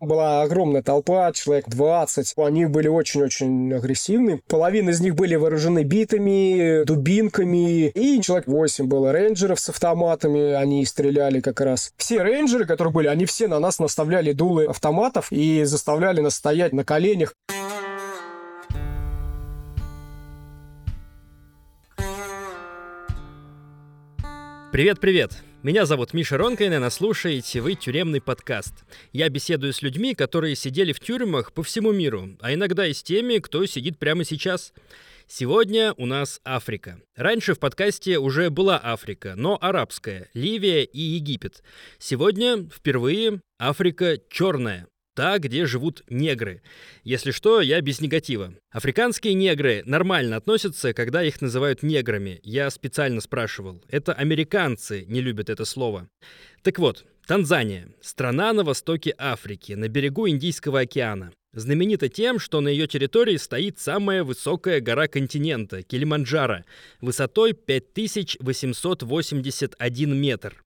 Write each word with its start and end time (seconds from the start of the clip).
Была 0.00 0.40
огромная 0.40 0.82
толпа, 0.82 1.30
человек 1.32 1.68
20. 1.68 2.32
Они 2.38 2.64
были 2.64 2.88
очень-очень 2.88 3.70
агрессивны. 3.74 4.40
Половина 4.48 4.90
из 4.90 5.00
них 5.02 5.14
были 5.14 5.34
вооружены 5.34 5.84
битами, 5.84 6.84
дубинками. 6.84 7.88
И 7.88 8.22
человек 8.22 8.46
8 8.48 8.86
было 8.86 9.12
рейнджеров 9.12 9.60
с 9.60 9.68
автоматами. 9.68 10.52
Они 10.54 10.86
стреляли 10.86 11.40
как 11.40 11.60
раз. 11.60 11.92
Все 11.98 12.22
рейнджеры, 12.22 12.64
которые 12.64 12.94
были, 12.94 13.08
они 13.08 13.26
все 13.26 13.46
на 13.46 13.58
нас 13.58 13.78
наставляли 13.78 14.32
дулы 14.32 14.64
автоматов 14.64 15.30
и 15.30 15.64
заставляли 15.64 16.22
нас 16.22 16.34
стоять 16.34 16.72
на 16.72 16.82
коленях. 16.82 17.34
Привет-привет! 24.72 25.49
Меня 25.62 25.84
зовут 25.84 26.14
Миша 26.14 26.38
Ронкайнен, 26.38 26.82
а 26.82 26.88
слушаете 26.88 27.60
вы 27.60 27.74
«Тюремный 27.74 28.22
подкаст». 28.22 28.72
Я 29.12 29.28
беседую 29.28 29.74
с 29.74 29.82
людьми, 29.82 30.14
которые 30.14 30.56
сидели 30.56 30.94
в 30.94 31.00
тюрьмах 31.00 31.52
по 31.52 31.62
всему 31.62 31.92
миру, 31.92 32.30
а 32.40 32.54
иногда 32.54 32.86
и 32.86 32.94
с 32.94 33.02
теми, 33.02 33.36
кто 33.40 33.66
сидит 33.66 33.98
прямо 33.98 34.24
сейчас. 34.24 34.72
Сегодня 35.26 35.92
у 35.98 36.06
нас 36.06 36.40
Африка. 36.44 36.98
Раньше 37.14 37.52
в 37.52 37.58
подкасте 37.58 38.18
уже 38.18 38.48
была 38.48 38.80
Африка, 38.82 39.34
но 39.36 39.58
арабская, 39.60 40.30
Ливия 40.32 40.82
и 40.82 40.98
Египет. 40.98 41.62
Сегодня 41.98 42.66
впервые 42.66 43.42
Африка 43.58 44.16
черная 44.30 44.86
та, 45.14 45.38
где 45.38 45.66
живут 45.66 46.02
негры. 46.08 46.62
Если 47.04 47.30
что, 47.30 47.60
я 47.60 47.80
без 47.80 48.00
негатива. 48.00 48.54
Африканские 48.70 49.34
негры 49.34 49.82
нормально 49.84 50.36
относятся, 50.36 50.92
когда 50.92 51.22
их 51.22 51.40
называют 51.40 51.82
неграми. 51.82 52.40
Я 52.42 52.70
специально 52.70 53.20
спрашивал. 53.20 53.82
Это 53.88 54.12
американцы 54.12 55.04
не 55.06 55.20
любят 55.20 55.50
это 55.50 55.64
слово. 55.64 56.08
Так 56.62 56.78
вот, 56.78 57.04
Танзания– 57.26 57.88
страна 58.00 58.52
на 58.52 58.64
востоке 58.64 59.14
Африки, 59.16 59.74
на 59.74 59.88
берегу 59.88 60.28
Индийского 60.28 60.80
океана. 60.80 61.32
Знаменита 61.52 62.08
тем, 62.08 62.38
что 62.38 62.60
на 62.60 62.68
ее 62.68 62.86
территории 62.86 63.36
стоит 63.36 63.80
самая 63.80 64.22
высокая 64.22 64.80
гора 64.80 65.08
континента– 65.08 65.82
Килиманджаро, 65.84 66.62
высотой 67.00 67.54
5881 67.54 70.16
метр. 70.16 70.62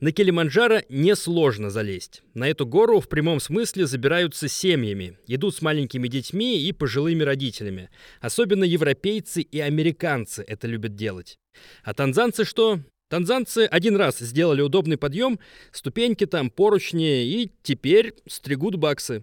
На 0.00 0.10
Килиманджаро 0.10 0.82
несложно 0.88 1.70
залезть. 1.70 2.24
На 2.34 2.48
эту 2.48 2.66
гору 2.66 2.98
в 2.98 3.08
прямом 3.08 3.38
смысле 3.38 3.86
забираются 3.86 4.48
семьями, 4.48 5.16
идут 5.28 5.54
с 5.54 5.62
маленькими 5.62 6.08
детьми 6.08 6.60
и 6.60 6.72
пожилыми 6.72 7.22
родителями. 7.22 7.90
Особенно 8.20 8.64
европейцы 8.64 9.40
и 9.40 9.60
американцы 9.60 10.44
это 10.48 10.66
любят 10.66 10.96
делать. 10.96 11.38
А 11.84 11.94
танзанцы 11.94 12.44
что? 12.44 12.80
Танзанцы 13.08 13.68
один 13.70 13.94
раз 13.96 14.18
сделали 14.18 14.62
удобный 14.62 14.96
подъем, 14.96 15.38
ступеньки 15.70 16.26
там, 16.26 16.50
поручни, 16.50 17.24
и 17.24 17.52
теперь 17.62 18.14
стригут 18.26 18.74
баксы. 18.74 19.22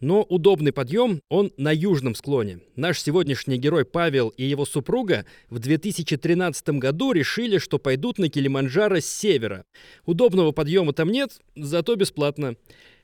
Но 0.00 0.22
удобный 0.22 0.72
подъем, 0.72 1.22
он 1.30 1.52
на 1.56 1.72
южном 1.72 2.14
склоне. 2.14 2.60
Наш 2.76 3.00
сегодняшний 3.00 3.56
герой 3.56 3.86
Павел 3.86 4.28
и 4.28 4.44
его 4.44 4.66
супруга 4.66 5.24
в 5.48 5.58
2013 5.58 6.68
году 6.70 7.12
решили, 7.12 7.58
что 7.58 7.78
пойдут 7.78 8.18
на 8.18 8.28
Килиманджаро 8.28 9.00
с 9.00 9.06
севера. 9.06 9.64
Удобного 10.04 10.52
подъема 10.52 10.92
там 10.92 11.10
нет, 11.10 11.40
зато 11.54 11.96
бесплатно. 11.96 12.56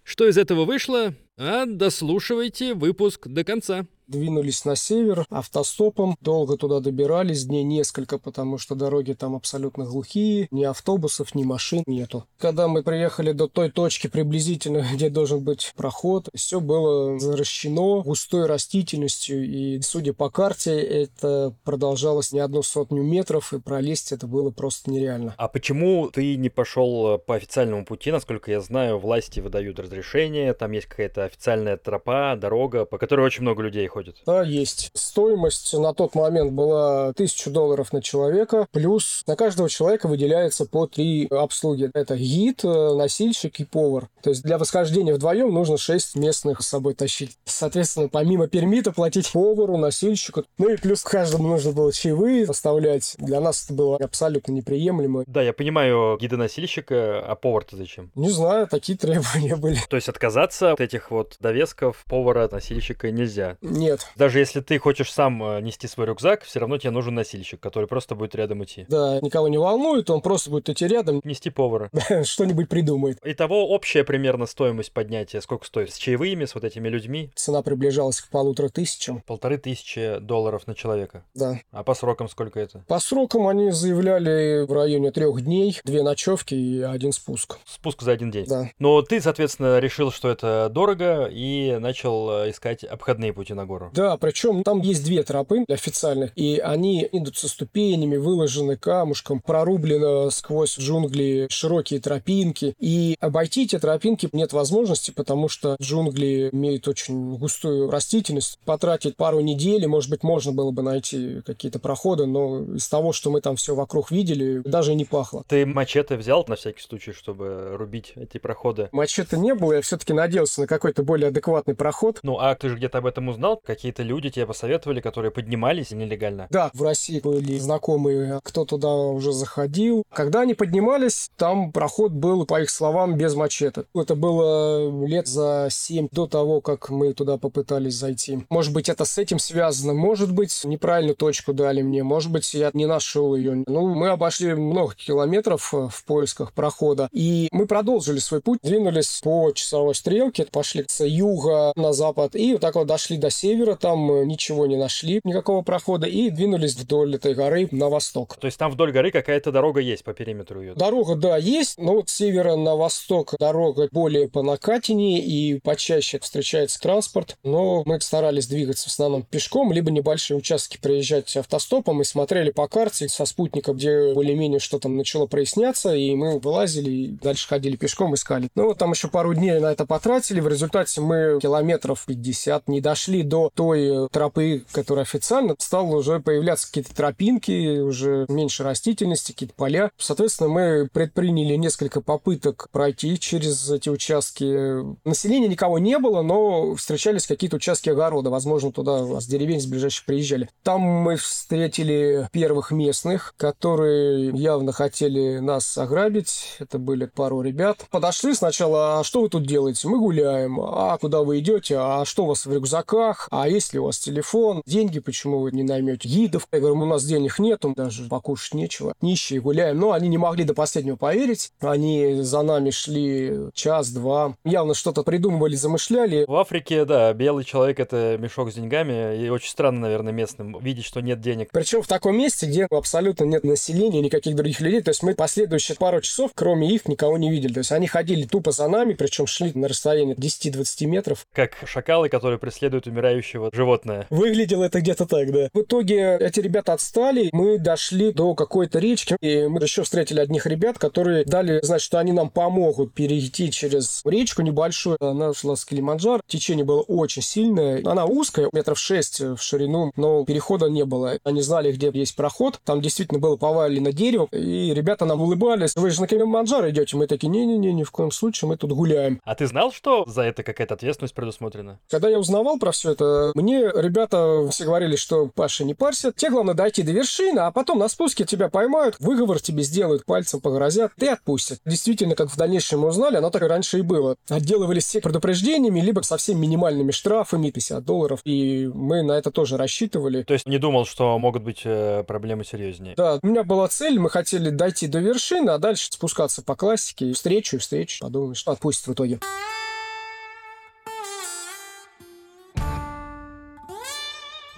Что 0.05 0.29
из 0.29 0.37
этого 0.37 0.65
вышло? 0.65 1.15
А 1.39 1.65
дослушивайте 1.65 2.75
выпуск 2.75 3.27
до 3.29 3.45
конца 3.45 3.87
двинулись 4.13 4.65
на 4.65 4.77
север 4.77 5.27
автостопом. 5.31 6.17
Долго 6.21 6.57
туда 6.57 6.79
добирались, 6.79 7.47
дней 7.47 7.65
несколько, 7.65 8.19
потому 8.19 8.59
что 8.59 8.77
дороги 8.77 9.15
там 9.15 9.35
абсолютно 9.35 9.85
глухие. 9.85 10.47
Ни 10.51 10.65
автобусов, 10.65 11.35
ни 11.35 11.43
машин 11.43 11.83
нету. 11.87 12.25
Когда 12.39 12.69
мы 12.69 12.83
приехали 12.83 13.33
до 13.33 13.49
той 13.49 13.71
точки 13.71 14.07
приблизительно, 14.07 14.87
где 14.93 15.09
должен 15.09 15.41
быть 15.41 15.73
проход, 15.77 16.29
все 16.35 16.61
было 16.61 17.19
заращено 17.19 18.03
густой 18.03 18.47
растительностью. 18.47 19.45
И, 19.45 19.81
судя 19.81 20.13
по 20.13 20.31
карте, 20.31 20.79
это 20.79 21.55
продолжалось 21.65 22.33
не 22.33 22.41
одну 22.41 22.63
сотню 22.63 23.03
метров, 23.03 23.53
и 23.53 23.59
пролезть 23.59 24.13
это 24.13 24.27
было 24.27 24.51
просто 24.51 24.91
нереально. 24.91 25.35
А 25.39 25.49
почему 25.49 26.11
ты 26.11 26.37
не 26.37 26.51
пошел 26.51 27.19
по 27.19 27.35
официальному 27.35 27.85
пути? 27.85 28.13
Насколько 28.13 28.51
я 28.51 28.61
знаю, 28.61 28.99
власти 28.99 29.41
выдают 29.41 29.81
разрешение, 29.81 30.53
там 30.53 30.73
есть 30.73 30.87
какая-то 30.87 31.25
официальная 31.25 31.79
тропа, 31.79 32.37
дорога, 32.37 32.85
по 32.85 32.99
которой 32.99 33.25
очень 33.25 33.43
много 33.43 33.63
людей 33.63 33.87
ходит 33.87 34.02
ходит? 34.03 34.17
Да, 34.27 34.43
есть. 34.43 34.91
Стоимость 34.95 35.73
на 35.75 35.95
тот 35.95 36.15
момент 36.15 36.53
была 36.53 37.09
1000 37.09 37.51
долларов 37.51 37.93
на 37.93 38.03
человека, 38.03 38.67
плюс 38.73 39.23
на 39.27 39.37
каждого 39.37 39.69
человека 39.69 40.09
выделяется 40.09 40.67
по 40.67 40.87
три 40.87 41.27
обслуги. 41.31 41.91
Это 41.95 42.17
гид, 42.17 42.65
э, 42.65 42.95
носильщик 42.95 43.61
и 43.61 43.65
повар. 43.65 44.09
То 44.23 44.31
есть 44.31 44.43
для 44.43 44.59
восхождения 44.59 45.15
вдвоем 45.15 45.53
нужно 45.53 45.77
6 45.77 46.17
местных 46.17 46.63
с 46.63 46.69
собой 46.69 46.95
тащить. 46.95 47.37
Соответственно, 47.45 48.09
помимо 48.09 48.49
пермита 48.49 48.93
платить 48.93 49.31
повару, 49.33 49.77
носильщику. 49.77 50.45
Ну 50.59 50.69
и 50.69 50.77
плюс 50.77 51.03
каждому 51.03 51.49
нужно 51.49 51.73
было 51.73 51.93
чаевые 51.93 52.45
оставлять. 52.45 53.15
Для 53.19 53.41
нас 53.41 53.65
это 53.65 53.75
было 53.75 53.97
абсолютно 53.97 54.53
неприемлемо. 54.53 55.25
Да, 55.27 55.43
я 55.43 55.53
понимаю 55.53 56.19
гида-носильщика, 56.21 57.21
а 57.21 57.35
повар-то 57.35 57.77
зачем? 57.77 58.11
Не 58.15 58.31
знаю, 58.31 58.67
такие 58.67 58.99
требования 59.03 59.57
были. 59.57 59.79
То 59.89 59.97
есть 59.97 60.09
отказаться 60.09 60.73
от 60.73 60.81
этих 60.81 61.11
вот 61.11 61.37
довесков 61.41 62.05
повара-носильщика 62.09 63.11
нельзя? 63.11 63.57
Нет. 63.83 64.07
Даже 64.17 64.39
если 64.39 64.61
ты 64.61 64.79
хочешь 64.79 65.13
сам 65.13 65.43
э, 65.43 65.61
нести 65.61 65.89
свой 65.89 66.07
рюкзак, 66.07 66.45
все 66.45 66.61
равно 66.61 66.79
тебе 66.79 66.91
нужен 66.91 67.15
носильщик, 67.15 67.61
который 67.61 67.87
просто 67.87 68.15
будет 68.15 68.35
рядом 68.35 68.63
идти. 68.63 68.87
Да, 68.89 69.19
никого 69.21 69.49
не 69.49 69.59
волнует, 69.59 70.09
он 70.09 70.21
просто 70.21 70.51
будет 70.51 70.69
идти 70.69 70.87
рядом. 70.87 71.21
Нести 71.25 71.51
повара. 71.51 71.91
Что-нибудь 72.25 72.69
придумает. 72.69 73.19
Итого 73.25 73.69
общая 73.69 74.05
примерно 74.05 74.47
стоимость 74.47 74.93
поднятия 74.93 75.41
сколько 75.41 75.67
стоит? 75.67 75.93
С 75.93 75.97
чаевыми, 75.97 76.45
с 76.45 76.55
вот 76.55 76.65
этими 76.65 76.89
людьми? 76.89 77.31
Цена 77.35 77.63
приближалась 77.63 78.21
к 78.21 78.29
полутора 78.29 78.69
тысячам. 78.69 79.21
Полторы 79.23 79.59
тысячи 79.59 80.19
долларов 80.21 80.67
на 80.67 80.75
человека? 80.75 81.25
Да. 81.35 81.59
А 81.73 81.83
по 81.83 81.95
срокам 81.95 82.29
сколько 82.29 82.61
это? 82.61 82.85
По 82.87 83.01
срокам 83.01 83.49
они 83.49 83.73
заявляли 83.73 84.65
в 84.65 84.73
районе 84.73 85.11
трех 85.11 85.43
дней, 85.43 85.81
две 85.85 86.03
ночевки 86.03 86.55
и 86.55 86.83
один 86.83 87.13
спуск. 87.13 87.59
Спуск 87.65 88.03
за 88.03 88.13
один 88.13 88.31
день? 88.31 88.47
Да. 88.47 88.71
Но 88.79 89.03
ты, 89.03 89.21
соответственно, 89.21 89.79
решил, 89.81 90.13
что 90.13 90.29
это 90.29 90.69
дорого 90.71 91.29
и 91.31 91.79
начал 91.81 92.31
э, 92.31 92.51
искать 92.51 92.85
обходные 92.85 93.33
пути 93.33 93.55
на 93.55 93.67
гору 93.67 93.72
гору. 93.73 93.91
Да, 93.95 94.17
причем 94.17 94.63
там 94.63 94.81
есть 94.81 95.05
две 95.05 95.23
тропы 95.23 95.65
официальных, 95.69 96.33
и 96.37 96.59
они 96.59 97.09
идут 97.13 97.37
со 97.37 97.49
ступенями, 97.49 98.17
выложены 98.17 98.77
камушком, 98.77 99.41
прорублено 99.41 100.31
сквозь 100.31 100.79
джунгли 100.79 101.47
широкие 101.51 102.01
тропинки. 102.01 102.75
И 102.79 103.17
обойти 103.21 103.65
эти 103.65 103.79
тропинки 103.79 104.29
нет 104.33 104.53
возможности, 104.53 105.11
потому 105.11 105.49
что 105.49 105.77
джунгли 105.81 106.51
имеют 106.53 106.89
очень 106.89 107.37
густую 107.37 107.91
растительность. 107.91 108.59
Потратить 108.65 109.17
пару 109.17 109.41
недель, 109.41 109.87
может 109.87 110.11
быть, 110.11 110.23
можно 110.23 110.53
было 110.53 110.71
бы 110.71 110.83
найти 110.83 111.41
какие-то 111.47 111.79
проходы, 111.79 112.27
но 112.27 112.75
из 112.77 112.89
того, 112.89 113.13
что 113.13 113.31
мы 113.31 113.41
там 113.41 113.57
все 113.57 113.75
вокруг 113.75 114.11
видели, 114.11 114.63
даже 114.65 114.95
не 114.95 115.05
пахло. 115.05 115.45
Ты 115.49 115.65
мачете 115.67 116.17
взял 116.17 116.45
на 116.49 116.57
всякий 116.57 116.83
случай, 116.83 117.13
чтобы 117.13 117.77
рубить 117.77 118.13
эти 118.17 118.39
проходы? 118.39 118.89
Мачете 118.93 119.39
не 119.39 119.55
было, 119.55 119.75
я 119.75 119.81
все-таки 119.81 120.13
надеялся 120.13 120.63
на 120.63 120.67
какой-то 120.67 121.03
более 121.03 121.29
адекватный 121.29 121.75
проход. 121.75 122.21
Ну, 122.23 122.39
а 122.39 122.55
ты 122.55 122.69
же 122.69 122.77
где-то 122.77 122.99
об 122.99 123.07
этом 123.07 123.29
узнал? 123.29 123.62
Какие-то 123.65 124.03
люди 124.03 124.29
тебе 124.31 124.47
посоветовали, 124.47 125.01
которые 125.01 125.31
поднимались 125.31 125.93
нелегально? 125.93 126.49
Да, 126.51 126.71
в 126.75 126.83
России 126.83 127.21
были 127.21 127.59
знакомые, 127.59 128.41
кто 128.43 128.65
туда 128.65 128.93
уже 128.93 129.33
заходил. 129.33 130.03
Когда 130.13 130.41
они 130.41 130.55
поднимались, 130.55 131.31
там 131.37 131.71
проход 131.71 132.11
был, 132.13 132.45
по 132.45 132.61
их 132.61 132.71
словам, 132.71 133.17
без 133.17 133.35
мачете. 133.37 133.85
Это 133.95 134.17
было 134.17 135.07
лет 135.07 135.29
за 135.29 135.69
семь 135.71 136.09
до 136.11 136.27
того, 136.27 136.61
как 136.61 136.91
мы 136.91 137.13
туда 137.13 137.39
попытались 137.39 137.95
зайти. 137.95 138.45
Может 138.51 138.73
быть, 138.73 138.89
это 138.89 139.05
с 139.05 139.17
этим 139.17 139.39
связано, 139.39 139.95
может 139.95 140.33
быть, 140.33 140.65
неправильную 140.65 141.15
точку 141.15 141.53
дали 141.53 141.83
мне, 141.83 142.03
может 142.03 142.33
быть, 142.33 142.53
я 142.55 142.71
не 142.75 142.87
нашел 142.87 143.37
ее. 143.37 143.63
Ну, 143.67 143.95
мы 143.95 144.09
обошли 144.09 144.55
много 144.55 144.95
километров 144.95 145.73
э, 145.73 145.89
в 145.89 146.05
поисках 146.05 146.53
прохода, 146.53 147.09
и 147.13 147.49
мы 147.53 147.67
продолжили 147.67 148.19
свой 148.19 148.41
путь, 148.41 148.59
двинулись 148.63 149.21
по 149.23 149.53
часовой 149.53 149.95
стрелке, 149.95 150.47
пошли 150.51 150.85
с 150.89 151.05
юга 151.05 151.73
на 151.77 151.93
запад, 151.93 152.35
и 152.35 152.53
вот 152.53 152.61
так 152.61 152.75
вот 152.75 152.87
дошли 152.87 153.17
до 153.17 153.31
севера, 153.31 153.52
севера, 153.53 153.77
там 153.77 154.11
э, 154.11 154.25
ничего 154.25 154.67
не 154.67 154.77
нашли, 154.77 155.21
никакого 155.25 155.63
прохода, 155.63 156.07
и 156.07 156.31
двинулись 156.31 156.75
вдоль 156.75 157.17
этой 157.17 157.35
горы 157.35 157.69
на 157.71 157.89
восток. 157.89 158.37
То 158.37 158.47
есть 158.47 158.59
там 158.59 158.71
вдоль 158.71 158.93
горы 158.93 159.11
какая-то 159.11 159.53
дорога 159.53 159.81
есть 159.81 160.05
по 160.05 160.15
периметру 160.15 160.61
ее? 160.63 160.75
Дорога, 160.75 161.17
да, 161.17 161.37
есть, 161.37 161.79
но 161.79 161.95
вот 161.95 162.09
с 162.09 162.15
севера 162.15 162.57
на 162.57 162.77
восток 162.77 163.35
дорога 163.39 163.89
более 163.91 164.29
по 164.29 164.43
накатине 164.43 165.21
и 165.21 165.61
почаще 165.61 166.19
встречается 166.19 166.81
транспорт, 166.81 167.37
но 167.43 167.83
мы 167.85 168.01
старались 168.01 168.47
двигаться 168.47 168.89
в 168.89 168.93
основном 168.93 169.23
пешком, 169.23 169.73
либо 169.73 169.91
небольшие 169.91 170.37
участки 170.37 170.79
проезжать 170.81 171.37
автостопом 171.37 172.01
и 172.01 172.05
смотрели 172.05 172.51
по 172.51 172.69
карте 172.69 173.09
со 173.09 173.27
спутника, 173.27 173.73
где 173.73 174.15
более-менее 174.15 174.61
что 174.61 174.79
там 174.79 174.97
начало 174.97 175.27
проясняться, 175.27 175.95
и 175.95 176.15
мы 176.15 176.39
вылазили 176.39 176.91
и 176.91 177.07
дальше 177.09 177.49
ходили 177.49 177.77
пешком, 177.77 178.15
искали. 178.15 178.49
Ну, 178.55 178.69
вот 178.69 178.79
там 178.79 178.93
еще 178.93 179.09
пару 179.09 179.35
дней 179.35 179.59
на 179.61 179.73
это 179.73 179.85
потратили, 179.85 180.41
в 180.41 180.49
результате 180.49 181.01
мы 181.01 181.39
километров 181.41 182.05
50 182.07 182.69
не 182.69 182.81
дошли 182.81 183.23
до 183.23 183.42
до 183.43 183.51
той 183.51 184.09
тропы, 184.11 184.65
которая 184.73 185.05
официально, 185.05 185.55
стало 185.59 185.97
уже 185.97 186.21
появляться 186.21 186.67
какие-то 186.67 186.95
тропинки, 186.95 187.81
уже 187.81 188.27
меньше 188.29 188.63
растительности, 188.63 189.33
какие-то 189.33 189.55
поля. 189.55 189.91
Соответственно, 189.97 190.49
мы 190.49 190.89
предприняли 190.93 191.57
несколько 191.57 192.01
попыток 192.01 192.69
пройти 192.73 193.19
через 193.19 193.71
эти 193.71 193.89
участки. 193.89 194.85
Населения 195.07 195.49
никого 195.49 195.79
не 195.79 195.99
было, 195.99 196.23
но 196.23 196.75
встречались 196.75 197.27
какие-то 197.27 197.57
участки 197.57 197.91
огорода. 197.91 198.31
Возможно, 198.31 198.73
туда 198.73 199.21
с 199.21 199.27
деревень 199.27 199.61
с 199.61 199.67
ближайших 199.67 200.05
приезжали. 200.07 200.49
Там 200.63 200.81
мы 200.81 201.17
встретили 201.17 202.29
первых 202.33 202.71
местных, 202.71 203.35
которые 203.37 204.31
явно 204.31 204.73
хотели 204.73 205.39
нас 205.39 205.77
ограбить. 205.79 206.57
Это 206.59 206.79
были 206.79 207.07
пару 207.07 207.43
ребят. 207.43 207.87
Подошли 207.91 208.35
сначала, 208.35 209.01
а 209.01 209.05
что 209.05 209.23
вы 209.23 209.29
тут 209.29 209.47
делаете? 209.47 209.89
Мы 209.89 209.99
гуляем. 209.99 210.61
А 210.61 210.97
куда 210.99 211.23
вы 211.23 211.39
идете? 211.41 211.77
А 211.79 212.05
что 212.05 212.25
у 212.25 212.29
вас 212.29 212.47
в 212.47 212.53
рюкзаках? 212.53 213.29
А 213.33 213.49
есть 213.49 213.73
ли 213.73 213.81
у 213.81 213.85
вас 213.85 213.99
телефон? 213.99 214.61
Деньги 214.67 215.01
почему 215.01 215.39
вы 215.39 215.53
не 215.53 215.63
наймете? 215.63 216.07
Гидов? 216.07 216.47
Я 216.53 216.61
говорю, 216.61 216.79
у 216.79 216.85
нас 216.85 217.03
денег 217.03 217.39
нету, 217.39 217.73
даже 217.75 218.05
покушать 218.05 218.53
нечего. 218.53 218.93
Нищие 219.01 219.41
гуляем. 219.41 219.79
Но 219.79 219.93
они 219.93 220.11
не 220.11 220.19
могли 220.19 220.45
до 220.45 220.53
последнего 220.53 220.97
поверить. 220.97 221.51
Они 221.61 222.21
за 222.21 222.43
нами 222.43 222.69
шли 222.69 223.49
час-два. 223.55 224.37
Явно 224.45 224.75
что-то 224.75 225.03
придумывали, 225.03 225.55
замышляли. 225.55 226.27
В 226.29 226.35
Африке, 226.35 226.85
да, 226.85 227.15
белый 227.15 227.45
человек— 227.45 227.81
это 227.81 228.19
мешок 228.21 228.53
с 228.53 228.55
деньгами. 228.55 229.25
И 229.25 229.31
очень 229.31 229.49
странно, 229.49 229.81
наверное, 229.81 230.13
местным 230.13 230.59
видеть, 230.59 230.85
что 230.85 231.01
нет 231.01 231.23
денег. 231.23 231.49
Причем 231.53 231.81
в 231.81 231.89
таком 231.89 232.19
месте, 232.19 232.45
где 232.45 232.67
абсолютно 232.67 233.25
нет 233.25 233.45
населения, 233.45 234.03
никаких 234.03 234.37
других 234.37 234.61
людей. 234.61 234.83
То 234.83 234.91
есть 234.91 235.03
мы 235.03 235.15
последующие 235.15 235.79
пару 235.79 236.03
часов, 236.03 236.33
кроме 236.35 236.69
их, 236.69 236.87
никого 236.87 237.17
не 237.17 237.31
видели. 237.31 237.55
То 237.55 237.61
есть 237.61 237.73
они 237.73 237.87
ходили 237.87 238.27
тупо 238.27 238.53
за 238.53 238.69
нами, 238.69 238.93
причем 238.93 239.27
шли 239.27 239.53
на 239.55 239.69
расстоянии 239.69 240.15
10-20 240.17 240.85
метров. 240.85 241.27
Как 241.33 241.57
шакалы, 241.65 242.11
которые 242.11 242.39
преследуют 242.39 242.87
умирающего 243.23 243.51
животное. 243.53 244.07
Выглядело 244.11 244.65
это 244.65 244.81
где-то 244.81 245.07
так, 245.07 245.31
да. 245.33 245.49
В 245.53 245.63
итоге 245.63 246.17
эти 246.19 246.41
ребята 246.41 246.73
отстали, 246.73 247.31
мы 247.33 247.59
дошли 247.59 248.13
до 248.13 248.35
какой-то 248.35 248.79
речки, 248.79 249.17
и 249.21 249.47
мы 249.47 249.61
еще 249.63 249.83
встретили 249.83 250.21
одних 250.21 250.47
ребят, 250.47 250.79
которые 250.79 251.25
дали 251.25 251.61
знать, 251.63 251.81
что 251.81 251.99
они 251.99 252.13
нам 252.13 252.31
помогут 252.31 252.93
перейти 252.93 253.51
через 253.51 254.03
речку 254.05 254.43
небольшую. 254.43 254.97
Она 255.01 255.33
шла 255.35 255.57
с 255.57 255.65
Килиманджар. 255.65 256.21
Течение 256.27 256.65
было 256.65 256.81
очень 256.83 257.23
сильное. 257.23 257.83
Она 257.85 258.05
узкая, 258.05 258.49
метров 258.53 258.79
6 258.79 259.21
в 259.21 259.39
ширину, 259.39 259.93
но 259.97 260.25
перехода 260.25 260.67
не 260.67 260.85
было. 260.85 261.19
Они 261.25 261.43
знали, 261.43 261.73
где 261.73 261.91
есть 261.95 262.17
проход. 262.17 262.61
Там 262.65 262.81
действительно 262.81 263.21
было 263.21 263.37
повалено 263.37 263.93
дерево, 263.93 264.29
и 264.33 264.73
ребята 264.75 265.05
нам 265.05 265.21
улыбались. 265.21 265.75
Вы 265.77 265.91
же 265.91 266.01
на 266.01 266.07
Килиманджаро 266.07 266.71
идете? 266.71 266.97
Мы 266.97 267.07
такие, 267.07 267.29
не-не-не, 267.29 267.73
ни 267.73 267.85
в 267.85 267.91
коем 267.91 268.11
случае, 268.11 268.49
мы 268.49 268.57
тут 268.57 268.73
гуляем. 268.73 269.21
А 269.25 269.35
ты 269.35 269.47
знал, 269.47 269.73
что 269.73 270.05
за 270.07 270.23
это 270.23 270.43
какая-то 270.43 270.75
ответственность 270.75 271.15
предусмотрена? 271.15 271.79
Когда 271.89 272.09
я 272.09 272.19
узнавал 272.19 272.59
про 272.59 272.73
все 272.73 272.93
это, 272.93 273.12
мне 273.35 273.61
ребята 273.75 274.49
все 274.51 274.65
говорили, 274.65 274.97
что 274.97 275.29
Паша, 275.35 275.65
не 275.65 275.75
парься, 275.75 276.13
тебе 276.13 276.31
главное 276.31 276.55
дойти 276.55 276.83
до 276.83 276.93
вершины, 276.93 277.41
а 277.41 277.51
потом 277.51 277.79
на 277.79 277.89
спуске 277.89 278.25
тебя 278.25 278.49
поймают, 278.49 278.97
выговор 278.99 279.41
тебе 279.41 279.63
сделают, 279.63 280.05
пальцем 280.05 280.41
погрозят 280.41 280.93
и 280.99 281.07
отпустят. 281.07 281.61
Действительно, 281.65 282.15
как 282.15 282.31
в 282.31 282.37
дальнейшем 282.37 282.81
мы 282.81 282.89
узнали, 282.89 283.17
оно 283.17 283.31
так 283.31 283.43
и 283.43 283.47
раньше 283.47 283.79
и 283.79 283.83
было. 283.83 284.17
Отделывались 284.29 284.85
все 284.85 285.01
предупреждениями, 285.01 285.81
либо 285.81 286.01
совсем 286.01 286.41
минимальными 286.41 286.91
штрафами, 286.91 287.51
50 287.51 287.85
долларов, 287.85 288.21
и 288.25 288.71
мы 288.73 289.03
на 289.03 289.13
это 289.13 289.31
тоже 289.31 289.57
рассчитывали. 289.57 290.23
То 290.23 290.35
есть 290.35 290.47
не 290.47 290.59
думал, 290.59 290.87
что 290.87 291.19
могут 291.19 291.43
быть 291.43 291.63
э, 291.65 292.05
проблемы 292.07 292.45
серьезнее? 292.45 292.95
Да, 292.97 293.19
у 293.23 293.27
меня 293.27 293.45
была 293.45 293.69
цель, 293.69 293.99
мы 293.99 294.11
хотели 294.11 294.51
дойти 294.51 294.87
до 294.87 294.99
вершины, 294.99 295.51
а 295.51 295.59
дальше 295.59 295.89
спускаться 295.91 296.43
по 296.43 296.57
классике, 296.57 297.13
встречу 297.13 297.57
и 297.57 297.59
встречу, 297.59 297.99
подумаешь, 298.01 298.43
отпустят 298.47 298.87
в 298.87 298.93
итоге. 298.93 299.21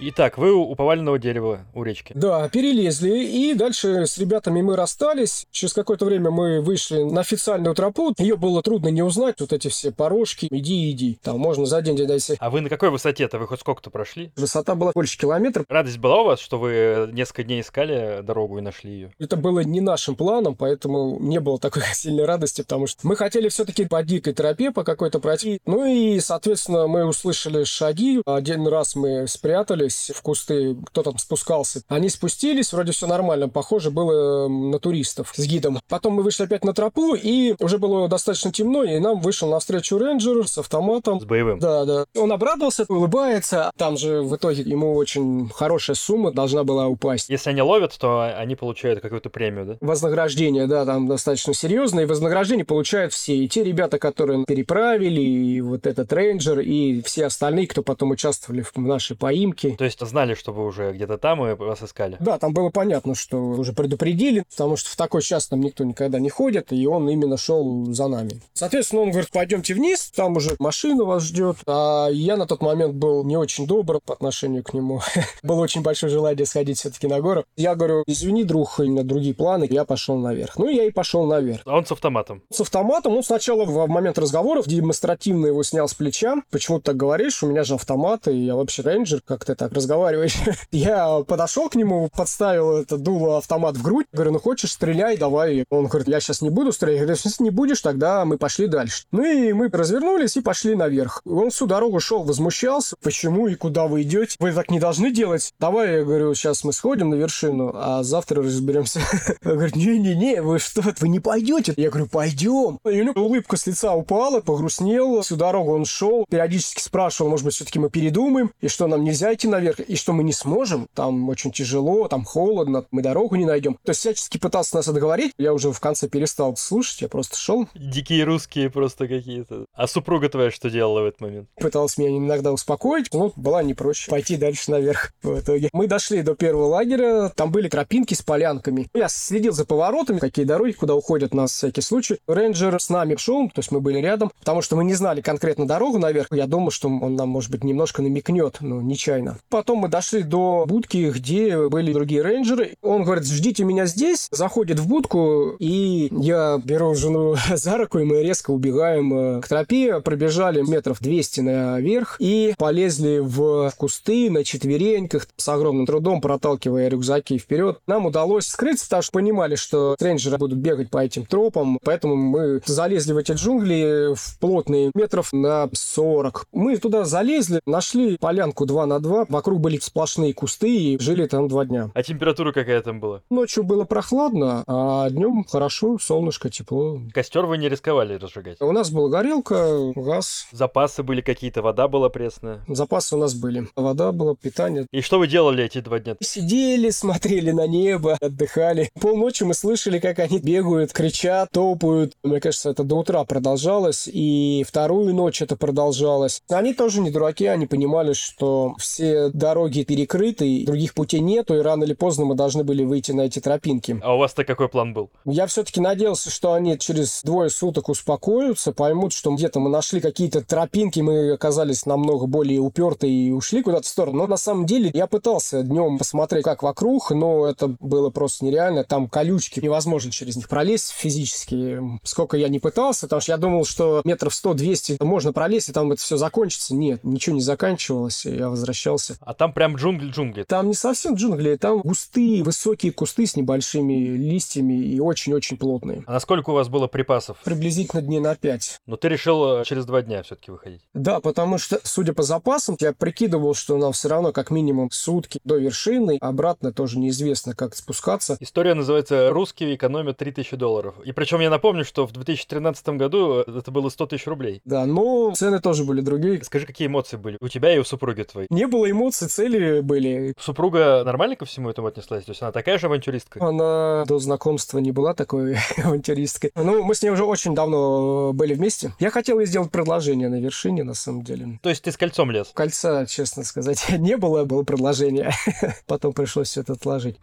Итак, 0.06 0.36
вы 0.36 0.52
у 0.52 0.74
поваленного 0.74 1.18
дерева 1.18 1.60
у 1.72 1.82
речки. 1.82 2.12
Да, 2.14 2.46
перелезли, 2.50 3.24
и 3.24 3.54
дальше 3.54 4.04
с 4.04 4.18
ребятами 4.18 4.60
мы 4.60 4.76
расстались. 4.76 5.46
Через 5.50 5.72
какое-то 5.72 6.04
время 6.04 6.30
мы 6.30 6.60
вышли 6.60 7.04
на 7.04 7.22
официальную 7.22 7.74
тропу. 7.74 8.12
Ее 8.18 8.36
было 8.36 8.62
трудно 8.62 8.88
не 8.88 9.02
узнать, 9.02 9.40
вот 9.40 9.54
эти 9.54 9.68
все 9.68 9.92
порожки. 9.92 10.46
Иди, 10.50 10.90
иди. 10.90 11.18
Там 11.22 11.38
можно 11.38 11.64
за 11.64 11.80
день 11.80 11.96
дойти. 11.96 12.36
А 12.38 12.50
вы 12.50 12.60
на 12.60 12.68
какой 12.68 12.90
высоте-то? 12.90 13.38
Вы 13.38 13.46
хоть 13.46 13.60
сколько-то 13.60 13.88
прошли? 13.88 14.30
Высота 14.36 14.74
была 14.74 14.92
больше 14.94 15.16
километра. 15.16 15.64
Радость 15.70 15.96
была 15.96 16.20
у 16.20 16.24
вас, 16.26 16.38
что 16.38 16.58
вы 16.58 17.08
несколько 17.12 17.44
дней 17.44 17.62
искали 17.62 18.20
дорогу 18.22 18.58
и 18.58 18.60
нашли 18.60 18.92
ее? 18.92 19.10
Это 19.18 19.38
было 19.38 19.60
не 19.60 19.80
нашим 19.80 20.16
планом, 20.16 20.54
поэтому 20.54 21.18
не 21.18 21.40
было 21.40 21.58
такой 21.58 21.82
сильной 21.94 22.26
радости, 22.26 22.60
потому 22.60 22.88
что 22.88 23.06
мы 23.06 23.16
хотели 23.16 23.48
все-таки 23.48 23.86
по 23.86 24.02
дикой 24.02 24.34
тропе, 24.34 24.70
по 24.70 24.84
какой-то 24.84 25.18
пройти. 25.18 25.60
Ну 25.64 25.86
и, 25.86 26.20
соответственно, 26.20 26.88
мы 26.88 27.06
услышали 27.06 27.64
шаги. 27.64 28.20
Один 28.26 28.68
раз 28.68 28.96
мы 28.96 29.26
спрятались 29.26 29.93
в 30.14 30.22
кусты, 30.22 30.76
кто 30.86 31.02
там 31.02 31.18
спускался. 31.18 31.82
Они 31.88 32.08
спустились, 32.08 32.72
вроде 32.72 32.92
все 32.92 33.06
нормально, 33.06 33.48
похоже 33.48 33.90
было 33.90 34.48
на 34.48 34.78
туристов 34.78 35.32
с 35.34 35.44
гидом. 35.44 35.80
Потом 35.88 36.14
мы 36.14 36.22
вышли 36.22 36.44
опять 36.44 36.64
на 36.64 36.72
тропу, 36.72 37.14
и 37.14 37.54
уже 37.60 37.78
было 37.78 38.08
достаточно 38.08 38.52
темно, 38.52 38.84
и 38.84 38.98
нам 38.98 39.20
вышел 39.20 39.50
навстречу 39.50 39.98
рейнджер 39.98 40.46
с 40.46 40.58
автоматом. 40.58 41.20
С 41.20 41.24
боевым? 41.24 41.58
Да, 41.58 41.84
да. 41.84 42.04
Он 42.16 42.32
обрадовался, 42.32 42.84
улыбается. 42.88 43.70
Там 43.76 43.96
же 43.96 44.22
в 44.22 44.36
итоге 44.36 44.62
ему 44.62 44.94
очень 44.94 45.48
хорошая 45.48 45.96
сумма 45.96 46.32
должна 46.32 46.64
была 46.64 46.86
упасть. 46.86 47.28
Если 47.30 47.50
они 47.50 47.62
ловят, 47.62 47.96
то 47.98 48.32
они 48.36 48.56
получают 48.56 49.00
какую-то 49.00 49.30
премию, 49.30 49.66
да? 49.66 49.76
Вознаграждение, 49.80 50.66
да, 50.66 50.84
там 50.84 51.06
достаточно 51.06 51.54
серьезное. 51.54 52.04
И 52.04 52.06
вознаграждение 52.06 52.64
получают 52.64 53.12
все. 53.12 53.36
И 53.36 53.48
те 53.48 53.62
ребята, 53.62 53.98
которые 53.98 54.44
переправили, 54.44 55.20
и 55.20 55.60
вот 55.60 55.86
этот 55.86 56.12
рейнджер, 56.12 56.60
и 56.60 57.02
все 57.02 57.26
остальные, 57.26 57.66
кто 57.68 57.82
потом 57.82 58.10
участвовали 58.10 58.62
в 58.62 58.76
нашей 58.76 59.16
поимке. 59.16 59.76
То 59.76 59.83
есть 59.84 60.00
знали, 60.00 60.34
что 60.34 60.52
вы 60.52 60.64
уже 60.64 60.92
где-то 60.92 61.18
там 61.18 61.44
и 61.46 61.54
вас 61.54 61.82
искали? 61.82 62.16
Да, 62.20 62.38
там 62.38 62.52
было 62.52 62.70
понятно, 62.70 63.14
что 63.14 63.38
уже 63.38 63.72
предупредили, 63.72 64.44
потому 64.50 64.76
что 64.76 64.90
в 64.90 64.96
такой 64.96 65.22
час 65.22 65.48
там 65.48 65.60
никто 65.60 65.84
никогда 65.84 66.18
не 66.18 66.30
ходит, 66.30 66.72
и 66.72 66.86
он 66.86 67.08
именно 67.08 67.36
шел 67.36 67.86
за 67.92 68.08
нами. 68.08 68.40
Соответственно, 68.52 69.02
он 69.02 69.10
говорит, 69.10 69.30
пойдемте 69.30 69.74
вниз, 69.74 70.10
там 70.14 70.36
уже 70.36 70.56
машина 70.58 71.04
вас 71.04 71.22
ждет. 71.24 71.58
А 71.66 72.08
я 72.08 72.36
на 72.36 72.46
тот 72.46 72.62
момент 72.62 72.94
был 72.94 73.24
не 73.24 73.36
очень 73.36 73.66
добр 73.66 74.00
по 74.04 74.14
отношению 74.14 74.62
к 74.62 74.74
нему. 74.74 75.00
было 75.42 75.60
очень 75.60 75.82
большое 75.82 76.10
желание 76.12 76.46
сходить 76.46 76.78
все-таки 76.78 77.06
на 77.06 77.20
гору. 77.20 77.44
Я 77.56 77.74
говорю, 77.74 78.04
извини, 78.06 78.44
друг, 78.44 78.78
у 78.78 78.84
меня 78.84 79.02
другие 79.02 79.34
планы, 79.34 79.66
я 79.70 79.84
пошел 79.84 80.16
наверх. 80.18 80.58
Ну, 80.58 80.68
я 80.68 80.84
и 80.84 80.90
пошел 80.90 81.26
наверх. 81.26 81.62
А 81.64 81.76
он 81.76 81.86
с 81.86 81.92
автоматом? 81.92 82.42
С 82.50 82.60
автоматом. 82.60 83.16
Он 83.16 83.22
сначала 83.22 83.64
в 83.64 83.86
момент 83.88 84.18
разговоров 84.18 84.66
демонстративно 84.66 85.46
его 85.46 85.62
снял 85.62 85.88
с 85.88 85.94
плеча. 85.94 86.36
Почему 86.50 86.78
ты 86.78 86.84
так 86.84 86.96
говоришь? 86.96 87.42
У 87.42 87.46
меня 87.46 87.64
же 87.64 87.74
автомат, 87.74 88.28
и 88.28 88.36
я 88.36 88.56
вообще 88.56 88.82
рейнджер, 88.82 89.20
как 89.24 89.44
ты 89.44 89.54
так 89.64 89.72
разговариваешь. 89.72 90.36
я 90.70 91.20
подошел 91.26 91.68
к 91.68 91.74
нему, 91.74 92.08
подставил 92.14 92.76
это 92.78 92.98
дуло 92.98 93.38
автомат 93.38 93.76
в 93.76 93.82
грудь. 93.82 94.06
Говорю, 94.12 94.32
ну 94.32 94.38
хочешь, 94.38 94.72
стреляй, 94.72 95.16
давай. 95.16 95.64
Он 95.70 95.86
говорит, 95.86 96.08
я 96.08 96.20
сейчас 96.20 96.42
не 96.42 96.50
буду 96.50 96.72
стрелять. 96.72 96.96
Я 96.96 97.04
говорю, 97.04 97.20
если 97.22 97.42
не 97.42 97.50
будешь, 97.50 97.80
тогда 97.80 98.24
мы 98.24 98.36
пошли 98.38 98.66
дальше. 98.66 99.04
Ну 99.10 99.24
и 99.24 99.52
мы 99.52 99.68
развернулись 99.68 100.36
и 100.36 100.40
пошли 100.40 100.74
наверх. 100.74 101.22
Он 101.24 101.50
всю 101.50 101.66
дорогу 101.66 102.00
шел, 102.00 102.22
возмущался. 102.22 102.96
Почему 103.02 103.48
и 103.48 103.54
куда 103.54 103.86
вы 103.86 104.02
идете? 104.02 104.36
Вы 104.38 104.52
так 104.52 104.70
не 104.70 104.80
должны 104.80 105.10
делать. 105.10 105.52
Давай, 105.58 105.98
я 105.98 106.04
говорю, 106.04 106.34
сейчас 106.34 106.64
мы 106.64 106.72
сходим 106.72 107.10
на 107.10 107.14
вершину, 107.14 107.72
а 107.74 108.02
завтра 108.02 108.42
разберемся. 108.42 109.00
Он 109.44 109.52
говорит, 109.52 109.76
не-не-не, 109.76 110.42
вы 110.42 110.58
что, 110.58 110.82
вы 110.82 111.08
не 111.08 111.20
пойдете? 111.20 111.74
Я 111.76 111.90
говорю, 111.90 112.06
пойдем. 112.06 112.78
И 112.84 113.00
у 113.00 113.04
него 113.04 113.22
улыбка 113.22 113.56
с 113.56 113.66
лица 113.66 113.94
упала, 113.94 114.40
погрустнел. 114.40 115.22
Всю 115.22 115.36
дорогу 115.36 115.72
он 115.72 115.84
шел, 115.84 116.26
периодически 116.28 116.80
спрашивал, 116.80 117.30
может 117.30 117.44
быть, 117.44 117.54
все-таки 117.54 117.78
мы 117.78 117.90
передумаем, 117.90 118.50
и 118.60 118.68
что 118.68 118.86
нам 118.86 119.04
нельзя 119.04 119.32
идти 119.32 119.48
наверх, 119.54 119.80
и 119.80 119.96
что 119.96 120.12
мы 120.12 120.22
не 120.22 120.32
сможем, 120.32 120.88
там 120.94 121.28
очень 121.28 121.52
тяжело, 121.52 122.08
там 122.08 122.24
холодно, 122.24 122.84
мы 122.90 123.02
дорогу 123.02 123.36
не 123.36 123.44
найдем. 123.44 123.78
То 123.84 123.90
есть 123.90 124.00
всячески 124.00 124.38
пытался 124.38 124.76
нас 124.76 124.88
отговорить. 124.88 125.32
Я 125.38 125.52
уже 125.52 125.72
в 125.72 125.80
конце 125.80 126.08
перестал 126.08 126.56
слушать, 126.56 127.02
я 127.02 127.08
просто 127.08 127.36
шел. 127.36 127.68
Дикие 127.74 128.24
русские 128.24 128.70
просто 128.70 129.08
какие-то. 129.08 129.66
А 129.74 129.86
супруга 129.86 130.28
твоя 130.28 130.50
что 130.50 130.70
делала 130.70 131.02
в 131.02 131.06
этот 131.06 131.20
момент? 131.20 131.48
Пыталась 131.56 131.98
меня 131.98 132.16
иногда 132.16 132.52
успокоить, 132.52 133.12
но 133.12 133.32
была 133.36 133.62
не 133.62 133.74
проще 133.74 134.10
пойти 134.10 134.36
дальше 134.36 134.70
наверх 134.70 135.12
в 135.22 135.38
итоге. 135.38 135.68
Мы 135.72 135.86
дошли 135.86 136.22
до 136.22 136.34
первого 136.34 136.66
лагеря, 136.66 137.30
там 137.34 137.50
были 137.50 137.68
тропинки 137.68 138.14
с 138.14 138.22
полянками. 138.22 138.88
Я 138.94 139.08
следил 139.08 139.52
за 139.52 139.64
поворотами, 139.64 140.18
какие 140.18 140.44
дороги, 140.44 140.72
куда 140.72 140.94
уходят 140.94 141.34
на 141.34 141.46
всякий 141.46 141.80
случай. 141.80 142.18
Рейнджер 142.26 142.80
с 142.80 142.90
нами 142.90 143.16
шел, 143.16 143.48
то 143.48 143.60
есть 143.60 143.70
мы 143.70 143.80
были 143.80 143.98
рядом, 143.98 144.32
потому 144.38 144.62
что 144.62 144.76
мы 144.76 144.84
не 144.84 144.94
знали 144.94 145.20
конкретно 145.20 145.66
дорогу 145.66 145.98
наверх. 145.98 146.28
Я 146.30 146.46
думал, 146.46 146.70
что 146.70 146.88
он 146.88 147.16
нам, 147.16 147.28
может 147.28 147.50
быть, 147.50 147.64
немножко 147.64 148.02
намекнет, 148.02 148.58
но 148.60 148.80
нечаянно. 148.80 149.38
Потом 149.48 149.78
мы 149.78 149.88
дошли 149.88 150.22
до 150.22 150.64
будки, 150.66 151.12
где 151.14 151.68
были 151.68 151.92
другие 151.92 152.22
рейнджеры. 152.22 152.74
Он 152.82 153.04
говорит, 153.04 153.26
ждите 153.26 153.64
меня 153.64 153.86
здесь. 153.86 154.28
Заходит 154.30 154.78
в 154.80 154.88
будку, 154.88 155.56
и 155.58 156.08
я 156.10 156.60
беру 156.62 156.94
жену 156.94 157.36
за 157.54 157.76
руку, 157.76 157.98
и 157.98 158.04
мы 158.04 158.22
резко 158.22 158.50
убегаем 158.50 159.14
э, 159.14 159.40
к 159.40 159.48
тропе. 159.48 160.00
Пробежали 160.00 160.62
метров 160.62 161.00
200 161.00 161.40
наверх 161.40 162.16
и 162.18 162.54
полезли 162.58 163.20
в 163.20 163.72
кусты 163.76 164.30
на 164.30 164.44
четвереньках 164.44 165.28
с 165.36 165.48
огромным 165.48 165.86
трудом, 165.86 166.20
проталкивая 166.20 166.88
рюкзаки 166.88 167.38
вперед. 167.38 167.78
Нам 167.86 168.06
удалось 168.06 168.46
скрыться, 168.46 168.86
потому 168.86 169.02
что 169.02 169.12
понимали, 169.12 169.54
что 169.54 169.96
рейнджеры 170.00 170.38
будут 170.38 170.58
бегать 170.58 170.90
по 170.90 170.98
этим 170.98 171.26
тропам, 171.26 171.78
поэтому 171.82 172.16
мы 172.16 172.60
залезли 172.66 173.12
в 173.12 173.18
эти 173.18 173.32
джунгли 173.32 174.14
в 174.14 174.38
плотные 174.38 174.90
метров 174.94 175.32
на 175.32 175.68
40. 175.72 176.46
Мы 176.52 176.76
туда 176.76 177.04
залезли, 177.04 177.60
нашли 177.66 178.16
полянку 178.18 178.66
2 178.66 178.86
на 178.86 179.00
2, 179.00 179.26
вокруг 179.34 179.60
были 179.60 179.78
сплошные 179.78 180.32
кусты 180.32 180.74
и 180.74 180.98
жили 180.98 181.26
там 181.26 181.48
два 181.48 181.64
дня. 181.64 181.90
А 181.94 182.02
температура 182.02 182.52
какая 182.52 182.80
там 182.80 183.00
была? 183.00 183.22
Ночью 183.30 183.64
было 183.64 183.84
прохладно, 183.84 184.62
а 184.66 185.10
днем 185.10 185.44
хорошо, 185.44 185.98
солнышко, 185.98 186.48
тепло. 186.48 187.00
Костер 187.12 187.44
вы 187.44 187.58
не 187.58 187.68
рисковали 187.68 188.14
разжигать? 188.14 188.60
У 188.60 188.72
нас 188.72 188.90
была 188.90 189.08
горелка, 189.08 189.92
газ. 189.96 190.46
Запасы 190.52 191.02
были 191.02 191.20
какие-то, 191.20 191.62
вода 191.62 191.88
была 191.88 192.08
пресная? 192.08 192.64
Запасы 192.68 193.16
у 193.16 193.18
нас 193.18 193.34
были. 193.34 193.68
Вода 193.74 194.12
была, 194.12 194.34
питание. 194.36 194.86
И 194.92 195.00
что 195.00 195.18
вы 195.18 195.26
делали 195.26 195.64
эти 195.64 195.80
два 195.80 195.98
дня? 195.98 196.16
Сидели, 196.20 196.90
смотрели 196.90 197.50
на 197.50 197.66
небо, 197.66 198.16
отдыхали. 198.20 198.88
Полночи 199.00 199.42
мы 199.42 199.54
слышали, 199.54 199.98
как 199.98 200.20
они 200.20 200.38
бегают, 200.38 200.92
кричат, 200.92 201.50
топают. 201.50 202.12
Мне 202.22 202.40
кажется, 202.40 202.70
это 202.70 202.84
до 202.84 202.96
утра 202.96 203.24
продолжалось, 203.24 204.08
и 204.10 204.64
вторую 204.66 205.12
ночь 205.14 205.42
это 205.42 205.56
продолжалось. 205.56 206.40
Они 206.48 206.72
тоже 206.72 207.00
не 207.00 207.10
дураки, 207.10 207.46
они 207.46 207.66
понимали, 207.66 208.12
что 208.12 208.74
все 208.78 209.23
дороги 209.30 209.82
перекрыты, 209.82 210.64
других 210.64 210.94
путей 210.94 211.20
нету, 211.20 211.56
и 211.56 211.60
рано 211.60 211.84
или 211.84 211.94
поздно 211.94 212.24
мы 212.24 212.34
должны 212.34 212.64
были 212.64 212.84
выйти 212.84 213.12
на 213.12 213.22
эти 213.22 213.40
тропинки. 213.40 213.98
А 214.02 214.14
у 214.14 214.18
вас-то 214.18 214.44
какой 214.44 214.68
план 214.68 214.92
был? 214.92 215.10
Я 215.24 215.46
все-таки 215.46 215.80
надеялся, 215.80 216.30
что 216.30 216.52
они 216.52 216.78
через 216.78 217.22
двое 217.22 217.50
суток 217.50 217.88
успокоятся, 217.88 218.72
поймут, 218.72 219.12
что 219.12 219.34
где-то 219.34 219.60
мы 219.60 219.70
нашли 219.70 220.00
какие-то 220.00 220.42
тропинки, 220.42 221.00
мы 221.00 221.32
оказались 221.32 221.86
намного 221.86 222.26
более 222.26 222.60
упертые 222.60 223.12
и 223.12 223.30
ушли 223.30 223.62
куда-то 223.62 223.84
в 223.84 223.88
сторону. 223.88 224.18
Но 224.18 224.26
на 224.26 224.36
самом 224.36 224.66
деле 224.66 224.90
я 224.94 225.06
пытался 225.06 225.62
днем 225.62 225.98
посмотреть, 225.98 226.44
как 226.44 226.62
вокруг, 226.62 227.10
но 227.10 227.46
это 227.46 227.68
было 227.80 228.10
просто 228.10 228.44
нереально. 228.44 228.84
Там 228.84 229.08
колючки, 229.08 229.60
невозможно 229.60 230.10
через 230.10 230.36
них 230.36 230.48
пролезть 230.48 230.90
физически. 230.90 231.80
Сколько 232.02 232.36
я 232.36 232.48
не 232.48 232.58
пытался, 232.58 233.06
потому 233.06 233.20
что 233.20 233.32
я 233.32 233.38
думал, 233.38 233.64
что 233.64 234.02
метров 234.04 234.32
100-200 234.32 235.04
можно 235.04 235.32
пролезть, 235.32 235.68
и 235.68 235.72
там 235.72 235.92
это 235.92 236.02
все 236.02 236.16
закончится. 236.16 236.74
Нет, 236.74 237.04
ничего 237.04 237.36
не 237.36 237.42
заканчивалось, 237.42 238.26
и 238.26 238.36
я 238.36 238.48
возвращался. 238.48 239.13
А 239.20 239.34
там 239.34 239.52
прям 239.52 239.76
джунгли-джунгли? 239.76 240.44
Там 240.44 240.68
не 240.68 240.74
совсем 240.74 241.14
джунгли, 241.14 241.56
там 241.56 241.80
густые, 241.80 242.42
высокие 242.42 242.92
кусты 242.92 243.26
с 243.26 243.36
небольшими 243.36 244.16
листьями 244.16 244.74
и 244.74 245.00
очень-очень 245.00 245.56
плотные. 245.56 246.04
А 246.06 246.12
насколько 246.12 246.50
у 246.50 246.54
вас 246.54 246.68
было 246.68 246.86
припасов? 246.86 247.38
Приблизительно 247.44 248.02
дней 248.02 248.20
на 248.20 248.34
5. 248.34 248.80
Но 248.86 248.96
ты 248.96 249.08
решил 249.08 249.60
э, 249.60 249.64
через 249.64 249.84
два 249.84 250.02
дня 250.02 250.22
все-таки 250.22 250.50
выходить? 250.50 250.82
Да, 250.94 251.20
потому 251.20 251.58
что, 251.58 251.80
судя 251.82 252.12
по 252.12 252.22
запасам, 252.22 252.76
я 252.80 252.92
прикидывал, 252.92 253.54
что 253.54 253.76
нам 253.76 253.92
все 253.92 254.08
равно 254.08 254.32
как 254.32 254.50
минимум 254.50 254.90
сутки 254.90 255.40
до 255.44 255.56
вершины, 255.56 256.18
обратно 256.20 256.72
тоже 256.72 256.98
неизвестно, 256.98 257.54
как 257.54 257.74
спускаться. 257.76 258.36
История 258.40 258.74
называется 258.74 259.30
«Русские 259.30 259.74
экономят 259.74 260.18
3000 260.18 260.56
долларов». 260.56 260.94
И 261.04 261.12
причем 261.12 261.40
я 261.40 261.50
напомню, 261.50 261.84
что 261.84 262.06
в 262.06 262.12
2013 262.12 262.88
году 262.90 263.40
это 263.40 263.70
было 263.70 263.88
100 263.88 264.06
тысяч 264.06 264.26
рублей. 264.26 264.60
Да, 264.64 264.86
но 264.86 265.32
цены 265.34 265.60
тоже 265.60 265.84
были 265.84 266.00
другие. 266.00 266.42
Скажи, 266.44 266.66
какие 266.66 266.88
эмоции 266.88 267.16
были 267.16 267.36
у 267.40 267.48
тебя 267.48 267.74
и 267.74 267.78
у 267.78 267.84
супруги 267.84 268.22
твоей? 268.22 268.46
Не 268.50 268.66
было 268.66 268.90
эмоций, 268.90 269.03
цели 269.10 269.80
были. 269.80 270.34
Супруга 270.38 271.02
нормально 271.04 271.36
ко 271.36 271.44
всему 271.44 271.70
этому 271.70 271.88
отнеслась? 271.88 272.24
То 272.24 272.30
есть 272.30 272.42
она 272.42 272.52
такая 272.52 272.78
же 272.78 272.86
авантюристка? 272.86 273.44
Она 273.44 274.04
до 274.06 274.18
знакомства 274.18 274.78
не 274.78 274.92
была 274.92 275.14
такой 275.14 275.56
авантюристкой. 275.76 276.50
Ну, 276.54 276.82
мы 276.84 276.94
с 276.94 277.02
ней 277.02 277.10
уже 277.10 277.24
очень 277.24 277.54
давно 277.54 278.32
были 278.32 278.54
вместе. 278.54 278.92
Я 278.98 279.10
хотел 279.10 279.38
ей 279.40 279.46
сделать 279.46 279.70
предложение 279.70 280.28
на 280.28 280.40
вершине, 280.40 280.84
на 280.84 280.94
самом 280.94 281.22
деле. 281.22 281.58
То 281.62 281.68
есть 281.68 281.82
ты 281.82 281.92
с 281.92 281.96
кольцом 281.96 282.30
лез? 282.30 282.50
Кольца, 282.54 283.06
честно 283.06 283.44
сказать, 283.44 283.84
не 283.98 284.16
было, 284.16 284.44
было 284.44 284.62
предложение. 284.62 285.32
Потом 285.86 286.12
пришлось 286.12 286.48
все 286.48 286.62
это 286.62 286.74
отложить. 286.74 287.16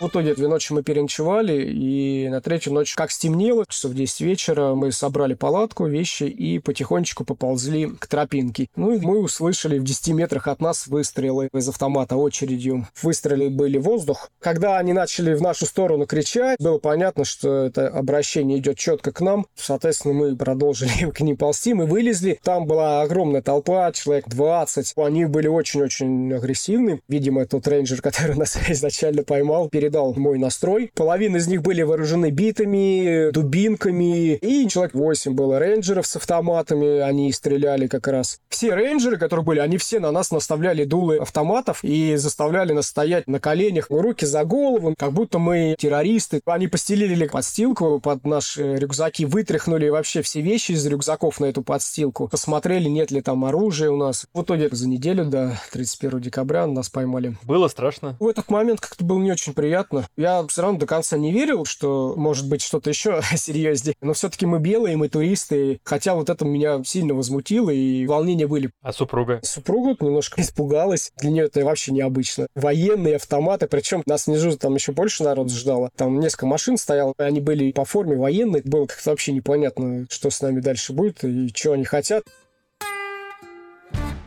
В 0.00 0.08
итоге 0.08 0.34
две 0.34 0.48
ночи 0.48 0.72
мы 0.72 0.82
переночевали, 0.82 1.62
и 1.62 2.26
на 2.30 2.40
третью 2.40 2.72
ночь, 2.72 2.94
как 2.94 3.10
стемнело, 3.10 3.66
часов 3.68 3.92
10 3.92 4.22
вечера, 4.22 4.74
мы 4.74 4.92
собрали 4.92 5.34
палатку, 5.34 5.84
вещи 5.84 6.22
и 6.22 6.58
потихонечку 6.58 7.26
поползли 7.26 7.86
к 7.86 8.06
тропинке. 8.06 8.68
Ну 8.76 8.94
и 8.94 8.98
мы 8.98 9.18
услышали 9.18 9.78
в 9.78 9.84
10 9.84 10.08
метрах 10.14 10.48
от 10.48 10.62
нас 10.62 10.86
выстрелы 10.86 11.50
из 11.52 11.68
автомата 11.68 12.16
очередью. 12.16 12.88
Выстрелы 13.02 13.50
были 13.50 13.76
в 13.76 13.82
воздух. 13.82 14.30
Когда 14.40 14.78
они 14.78 14.94
начали 14.94 15.34
в 15.34 15.42
нашу 15.42 15.66
сторону 15.66 16.06
кричать, 16.06 16.56
было 16.58 16.78
понятно, 16.78 17.26
что 17.26 17.66
это 17.66 17.88
обращение 17.88 18.56
идет 18.56 18.78
четко 18.78 19.12
к 19.12 19.20
нам. 19.20 19.44
Соответственно, 19.54 20.14
мы 20.14 20.34
продолжили 20.34 21.10
к 21.14 21.20
ним 21.20 21.36
ползти, 21.36 21.74
мы 21.74 21.84
вылезли. 21.84 22.40
Там 22.42 22.64
была 22.64 23.02
огромная 23.02 23.42
толпа, 23.42 23.92
человек 23.92 24.28
20. 24.28 24.94
Они 24.96 25.26
были 25.26 25.48
очень-очень 25.48 26.32
агрессивны. 26.32 27.02
Видимо, 27.06 27.44
тот 27.44 27.68
рейнджер, 27.68 28.00
который 28.00 28.34
нас 28.34 28.56
изначально 28.66 29.24
поймал, 29.24 29.68
перед 29.68 29.89
передал 29.90 30.14
мой 30.14 30.38
настрой. 30.38 30.90
Половина 30.94 31.36
из 31.38 31.48
них 31.48 31.62
были 31.62 31.82
вооружены 31.82 32.30
битами, 32.30 33.30
дубинками, 33.32 34.36
и 34.36 34.68
человек 34.68 34.94
8 34.94 35.34
было 35.34 35.58
рейнджеров 35.58 36.06
с 36.06 36.16
автоматами, 36.16 37.00
они 37.00 37.32
стреляли 37.32 37.88
как 37.88 38.06
раз. 38.06 38.38
Все 38.48 38.74
рейнджеры, 38.74 39.16
которые 39.16 39.44
были, 39.44 39.58
они 39.58 39.78
все 39.78 39.98
на 39.98 40.12
нас 40.12 40.30
наставляли 40.30 40.84
дулы 40.84 41.18
автоматов 41.18 41.80
и 41.82 42.14
заставляли 42.16 42.72
нас 42.72 42.86
стоять 42.86 43.26
на 43.26 43.40
коленях, 43.40 43.86
руки 43.90 44.24
за 44.24 44.44
голову, 44.44 44.94
как 44.96 45.12
будто 45.12 45.38
мы 45.38 45.74
террористы. 45.78 46.40
Они 46.44 46.68
постелили 46.68 47.26
подстилку 47.26 48.00
под 48.00 48.24
наши 48.24 48.76
рюкзаки, 48.76 49.24
вытряхнули 49.24 49.88
вообще 49.88 50.22
все 50.22 50.40
вещи 50.40 50.72
из 50.72 50.86
рюкзаков 50.86 51.40
на 51.40 51.46
эту 51.46 51.62
подстилку, 51.62 52.28
посмотрели, 52.28 52.88
нет 52.88 53.10
ли 53.10 53.20
там 53.22 53.44
оружия 53.44 53.90
у 53.90 53.96
нас. 53.96 54.26
В 54.34 54.42
итоге 54.42 54.68
за 54.70 54.88
неделю 54.88 55.24
до 55.24 55.58
31 55.72 56.20
декабря 56.20 56.66
нас 56.66 56.88
поймали. 56.88 57.36
Было 57.42 57.66
страшно? 57.68 58.16
В 58.20 58.28
этот 58.28 58.50
момент 58.50 58.80
как-то 58.80 59.04
было 59.04 59.18
не 59.18 59.32
очень 59.32 59.52
приятно 59.52 59.79
приятно. 59.80 60.08
Я 60.16 60.46
все 60.46 60.62
равно 60.62 60.78
до 60.78 60.86
конца 60.86 61.16
не 61.16 61.32
верил, 61.32 61.64
что 61.64 62.14
может 62.16 62.48
быть 62.48 62.62
что-то 62.62 62.90
еще 62.90 63.20
серьезнее. 63.36 63.94
Но 64.00 64.12
все-таки 64.12 64.46
мы 64.46 64.58
белые, 64.58 64.96
мы 64.96 65.08
туристы. 65.08 65.80
Хотя 65.84 66.14
вот 66.14 66.30
это 66.30 66.44
меня 66.44 66.82
сильно 66.84 67.14
возмутило, 67.14 67.70
и 67.70 68.06
волнения 68.06 68.46
были. 68.46 68.70
А 68.82 68.92
супруга? 68.92 69.40
Супруга 69.42 69.96
немножко 70.00 70.40
испугалась. 70.40 71.12
Для 71.18 71.30
нее 71.30 71.44
это 71.46 71.64
вообще 71.64 71.92
необычно. 71.92 72.46
Военные 72.54 73.16
автоматы, 73.16 73.66
причем 73.66 74.02
нас 74.06 74.26
внизу 74.26 74.56
там 74.56 74.74
еще 74.74 74.92
больше 74.92 75.24
народ 75.24 75.50
ждало. 75.50 75.90
Там 75.96 76.20
несколько 76.20 76.46
машин 76.46 76.76
стояло, 76.76 77.14
они 77.18 77.40
были 77.40 77.72
по 77.72 77.84
форме 77.84 78.16
военные. 78.16 78.62
Было 78.64 78.86
как-то 78.86 79.10
вообще 79.10 79.32
непонятно, 79.32 80.06
что 80.10 80.30
с 80.30 80.40
нами 80.40 80.60
дальше 80.60 80.92
будет 80.92 81.24
и 81.24 81.48
что 81.54 81.72
они 81.72 81.84
хотят. 81.84 82.24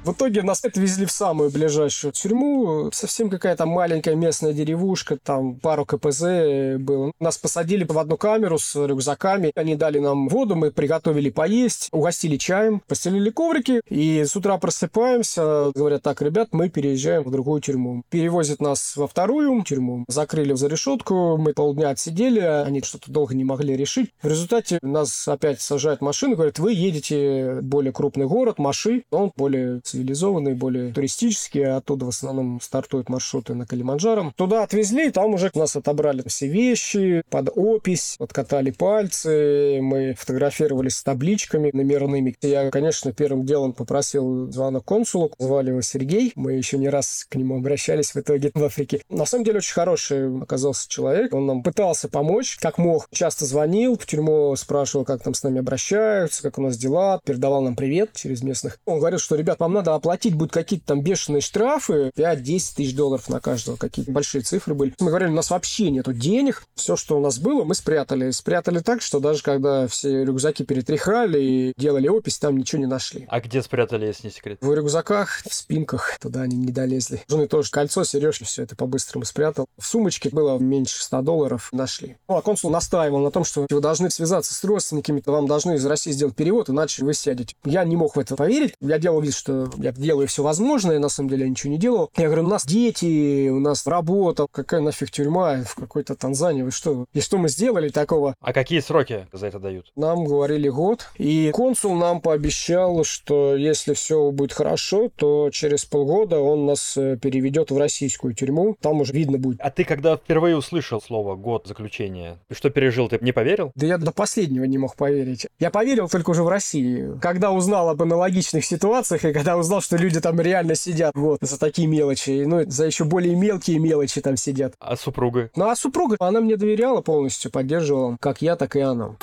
В 0.03 0.11
итоге 0.11 0.43
нас 0.43 0.65
отвезли 0.65 1.05
в 1.05 1.11
самую 1.11 1.49
ближайшую 1.49 2.11
тюрьму. 2.11 2.89
Совсем 2.91 3.29
какая-то 3.29 3.65
маленькая 3.65 4.15
местная 4.15 4.51
деревушка, 4.51 5.17
там 5.17 5.55
пару 5.55 5.85
КПЗ 5.85 6.77
было. 6.77 7.13
Нас 7.21 7.37
посадили 7.37 7.85
в 7.85 7.97
одну 7.97 8.17
камеру 8.17 8.59
с 8.59 8.75
рюкзаками. 8.75 9.53
Они 9.55 9.75
дали 9.75 9.99
нам 9.99 10.27
воду, 10.27 10.57
мы 10.57 10.71
приготовили 10.71 11.29
поесть, 11.29 11.87
угостили 11.93 12.35
чаем, 12.35 12.81
постелили 12.85 13.29
коврики. 13.29 13.79
И 13.87 14.25
с 14.25 14.35
утра 14.35 14.57
просыпаемся, 14.57 15.71
говорят, 15.73 16.01
так, 16.03 16.21
ребят, 16.21 16.49
мы 16.51 16.67
переезжаем 16.67 17.23
в 17.23 17.31
другую 17.31 17.61
тюрьму. 17.61 18.03
Перевозят 18.09 18.59
нас 18.59 18.97
во 18.97 19.07
вторую 19.07 19.63
тюрьму, 19.63 20.03
закрыли 20.09 20.53
за 20.53 20.67
решетку, 20.67 21.37
мы 21.37 21.53
полдня 21.53 21.91
отсидели, 21.91 22.41
они 22.41 22.81
что-то 22.81 23.09
долго 23.09 23.35
не 23.35 23.45
могли 23.45 23.77
решить. 23.77 24.11
В 24.21 24.27
результате 24.27 24.79
нас 24.81 25.25
опять 25.29 25.61
сажают 25.61 26.01
в 26.01 26.03
машину, 26.03 26.35
говорят, 26.35 26.59
вы 26.59 26.73
едете 26.73 27.59
в 27.61 27.63
более 27.63 27.93
крупный 27.93 28.25
город, 28.25 28.59
Маши, 28.59 29.03
он 29.09 29.31
более 29.37 29.79
цивилизованные, 29.93 30.55
более 30.55 30.91
туристические. 30.91 31.75
Оттуда 31.75 32.05
в 32.05 32.09
основном 32.09 32.59
стартуют 32.61 33.09
маршруты 33.09 33.53
на 33.53 33.65
Калиманджаро. 33.67 34.33
Туда 34.35 34.63
отвезли, 34.63 35.11
там 35.11 35.35
уже 35.35 35.51
нас 35.53 35.75
отобрали 35.75 36.23
все 36.25 36.47
вещи 36.47 37.23
под 37.29 37.49
опись, 37.55 38.15
откатали 38.19 38.71
пальцы, 38.71 39.79
мы 39.81 40.15
фотографировались 40.17 40.95
с 40.97 41.03
табличками 41.03 41.69
номерными. 41.73 42.35
Я, 42.41 42.71
конечно, 42.71 43.13
первым 43.13 43.45
делом 43.45 43.73
попросил 43.73 44.51
звонок 44.51 44.85
консулу, 44.85 45.31
звали 45.37 45.69
его 45.69 45.81
Сергей. 45.81 46.31
Мы 46.35 46.53
еще 46.53 46.77
не 46.77 46.89
раз 46.89 47.25
к 47.29 47.35
нему 47.35 47.57
обращались 47.57 48.15
в 48.15 48.17
итоге 48.17 48.51
в 48.53 48.63
Африке. 48.63 49.01
На 49.09 49.25
самом 49.25 49.43
деле 49.43 49.57
очень 49.57 49.73
хороший 49.73 50.41
оказался 50.41 50.89
человек. 50.89 51.33
Он 51.33 51.45
нам 51.45 51.61
пытался 51.61 52.09
помочь, 52.09 52.57
как 52.59 52.77
мог. 52.77 53.07
Часто 53.11 53.45
звонил 53.45 53.97
в 53.97 54.05
тюрьму, 54.05 54.55
спрашивал, 54.55 55.05
как 55.05 55.21
там 55.21 55.33
с 55.33 55.43
нами 55.43 55.59
обращаются, 55.59 56.41
как 56.41 56.57
у 56.57 56.61
нас 56.61 56.77
дела, 56.77 57.19
передавал 57.23 57.61
нам 57.61 57.75
привет 57.75 58.13
через 58.13 58.41
местных. 58.41 58.79
Он 58.85 58.99
говорил, 58.99 59.19
что, 59.19 59.35
ребят, 59.35 59.59
вам 59.59 59.73
надо 59.73 59.82
надо 59.83 59.95
оплатить 59.95 60.33
будут 60.33 60.53
какие-то 60.53 60.85
там 60.85 61.01
бешеные 61.01 61.41
штрафы, 61.41 62.11
5-10 62.15 62.75
тысяч 62.75 62.95
долларов 62.95 63.27
на 63.27 63.41
каждого, 63.41 63.75
какие-то 63.75 64.11
большие 64.11 64.41
цифры 64.41 64.73
были. 64.73 64.93
Мы 64.99 65.09
говорили, 65.09 65.29
у 65.29 65.35
нас 65.35 65.49
вообще 65.49 65.91
нету 65.91 66.13
денег, 66.13 66.63
все, 66.75 66.95
что 66.95 67.17
у 67.17 67.21
нас 67.21 67.37
было, 67.37 67.65
мы 67.65 67.75
спрятали. 67.75 68.31
Спрятали 68.31 68.79
так, 68.79 69.01
что 69.01 69.19
даже 69.19 69.43
когда 69.43 69.87
все 69.87 70.23
рюкзаки 70.23 70.63
перетряхали 70.63 71.41
и 71.41 71.73
делали 71.77 72.07
опись, 72.07 72.39
там 72.39 72.57
ничего 72.57 72.79
не 72.79 72.87
нашли. 72.87 73.25
А 73.27 73.41
где 73.41 73.61
спрятали, 73.61 74.05
если 74.05 74.27
не 74.27 74.33
секрет? 74.33 74.57
В 74.61 74.73
рюкзаках, 74.73 75.41
в 75.45 75.53
спинках, 75.53 76.17
туда 76.21 76.41
они 76.41 76.55
не 76.55 76.71
долезли. 76.71 77.21
Жены 77.27 77.47
тоже 77.47 77.69
кольцо, 77.69 78.05
сережки, 78.05 78.45
все 78.45 78.63
это 78.63 78.77
по-быстрому 78.77 79.25
спрятал. 79.25 79.65
В 79.77 79.85
сумочке 79.85 80.29
было 80.29 80.57
меньше 80.59 81.03
100 81.03 81.21
долларов, 81.23 81.69
нашли. 81.73 82.15
Ну, 82.29 82.37
а 82.37 82.41
консул 82.41 82.71
настаивал 82.71 83.19
на 83.19 83.31
том, 83.31 83.43
что 83.43 83.67
вы 83.69 83.81
должны 83.81 84.09
связаться 84.09 84.53
с 84.53 84.63
родственниками, 84.63 85.21
вам 85.25 85.47
должны 85.47 85.75
из 85.75 85.85
России 85.85 86.11
сделать 86.11 86.35
перевод, 86.35 86.69
иначе 86.69 87.03
вы 87.03 87.13
сядете. 87.13 87.55
Я 87.65 87.83
не 87.83 87.97
мог 87.97 88.15
в 88.15 88.19
это 88.19 88.35
поверить. 88.35 88.75
Я 88.79 88.97
делал 88.99 89.19
вид, 89.19 89.33
что 89.33 89.69
я 89.77 89.91
делаю 89.91 90.27
все 90.27 90.43
возможное, 90.43 90.99
на 90.99 91.09
самом 91.09 91.29
деле 91.29 91.43
я 91.43 91.49
ничего 91.49 91.71
не 91.71 91.79
делал. 91.79 92.11
Я 92.17 92.25
говорю, 92.27 92.43
у 92.43 92.49
нас 92.49 92.65
дети, 92.65 93.49
у 93.49 93.59
нас 93.59 93.85
работа, 93.87 94.47
какая 94.51 94.81
нафиг 94.81 95.11
тюрьма 95.11 95.63
в 95.63 95.75
какой-то 95.75 96.15
Танзании, 96.15 96.63
вы 96.63 96.71
что? 96.71 97.05
И 97.13 97.21
что 97.21 97.37
мы 97.37 97.49
сделали 97.49 97.89
такого? 97.89 98.35
А 98.39 98.53
какие 98.53 98.79
сроки 98.79 99.27
за 99.31 99.47
это 99.47 99.59
дают? 99.59 99.91
Нам 99.95 100.25
говорили 100.25 100.69
год, 100.69 101.07
и 101.17 101.51
консул 101.53 101.95
нам 101.95 102.21
пообещал, 102.21 103.03
что 103.03 103.55
если 103.55 103.93
все 103.93 104.31
будет 104.31 104.53
хорошо, 104.53 105.09
то 105.15 105.49
через 105.51 105.85
полгода 105.85 106.39
он 106.39 106.65
нас 106.65 106.97
э, 106.97 107.17
переведет 107.17 107.71
в 107.71 107.77
российскую 107.77 108.33
тюрьму, 108.33 108.75
там 108.79 109.01
уже 109.01 109.13
видно 109.13 109.37
будет. 109.37 109.59
А 109.61 109.69
ты 109.69 109.83
когда 109.83 110.15
впервые 110.17 110.57
услышал 110.57 111.01
слово 111.01 111.35
«год 111.35 111.67
заключения», 111.67 112.39
что 112.51 112.69
пережил, 112.69 113.09
ты 113.09 113.19
не 113.21 113.31
поверил? 113.31 113.71
Да 113.75 113.85
я 113.85 113.97
до 113.97 114.11
последнего 114.11 114.63
не 114.65 114.77
мог 114.77 114.95
поверить. 114.95 115.47
Я 115.59 115.69
поверил 115.69 116.07
только 116.09 116.31
уже 116.31 116.43
в 116.43 116.47
России. 116.47 117.17
Когда 117.21 117.51
узнал 117.51 117.89
об 117.89 118.01
аналогичных 118.01 118.65
ситуациях, 118.65 119.25
и 119.25 119.33
когда 119.33 119.57
узнал, 119.63 119.81
что 119.81 119.97
люди 119.97 120.19
там 120.19 120.39
реально 120.39 120.75
сидят 120.75 121.15
вот 121.15 121.39
за 121.41 121.59
такие 121.59 121.87
мелочи, 121.87 122.43
ну, 122.45 122.63
за 122.67 122.85
еще 122.85 123.05
более 123.05 123.35
мелкие 123.35 123.79
мелочи 123.79 124.21
там 124.21 124.37
сидят. 124.37 124.75
А 124.79 124.95
супруга? 124.95 125.49
Ну, 125.55 125.69
а 125.69 125.75
супруга, 125.75 126.17
она 126.19 126.41
мне 126.41 126.57
доверяла 126.57 127.01
полностью, 127.01 127.51
поддерживала, 127.51 128.17
как 128.19 128.41
я, 128.41 128.55
так 128.55 128.75
и 128.75 128.81
она. 128.81 129.15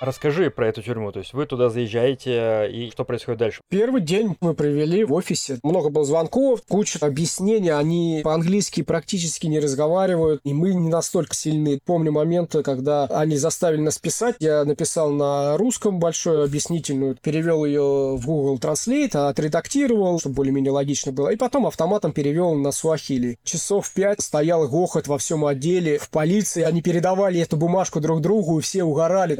Расскажи 0.00 0.50
про 0.50 0.68
эту 0.68 0.82
тюрьму. 0.82 1.12
То 1.12 1.18
есть 1.18 1.34
вы 1.34 1.44
туда 1.44 1.68
заезжаете, 1.68 2.70
и 2.72 2.90
что 2.90 3.04
происходит 3.04 3.38
дальше? 3.38 3.60
Первый 3.68 4.00
день 4.00 4.34
мы 4.40 4.54
провели 4.54 5.04
в 5.04 5.12
офисе. 5.12 5.58
Много 5.62 5.90
было 5.90 6.06
звонков, 6.06 6.62
куча 6.66 6.98
объяснений. 7.02 7.68
Они 7.68 8.22
по-английски 8.24 8.82
практически 8.82 9.46
не 9.46 9.60
разговаривают, 9.60 10.40
и 10.44 10.54
мы 10.54 10.72
не 10.72 10.88
настолько 10.88 11.34
сильны. 11.34 11.80
Помню 11.84 12.12
моменты, 12.12 12.62
когда 12.62 13.04
они 13.04 13.36
заставили 13.36 13.82
нас 13.82 13.98
писать. 13.98 14.36
Я 14.38 14.64
написал 14.64 15.10
на 15.10 15.58
русском 15.58 15.98
большую 15.98 16.44
объяснительную, 16.44 17.16
перевел 17.20 17.66
ее 17.66 18.16
в 18.16 18.24
Google 18.24 18.56
Translate, 18.56 19.28
отредактировал, 19.28 20.18
чтобы 20.18 20.36
более-менее 20.36 20.72
логично 20.72 21.12
было. 21.12 21.28
И 21.28 21.36
потом 21.36 21.66
автоматом 21.66 22.12
перевел 22.12 22.54
на 22.54 22.72
суахили. 22.72 23.38
Часов 23.44 23.92
пять 23.92 24.22
стоял 24.22 24.66
гохот 24.66 25.08
во 25.08 25.18
всем 25.18 25.44
отделе. 25.44 25.98
В 25.98 26.08
полиции 26.08 26.62
они 26.62 26.80
передавали 26.80 27.40
эту 27.40 27.58
бумажку 27.58 28.00
друг 28.00 28.22
другу, 28.22 28.58
и 28.58 28.62
все 28.62 28.82
угорали 28.82 29.34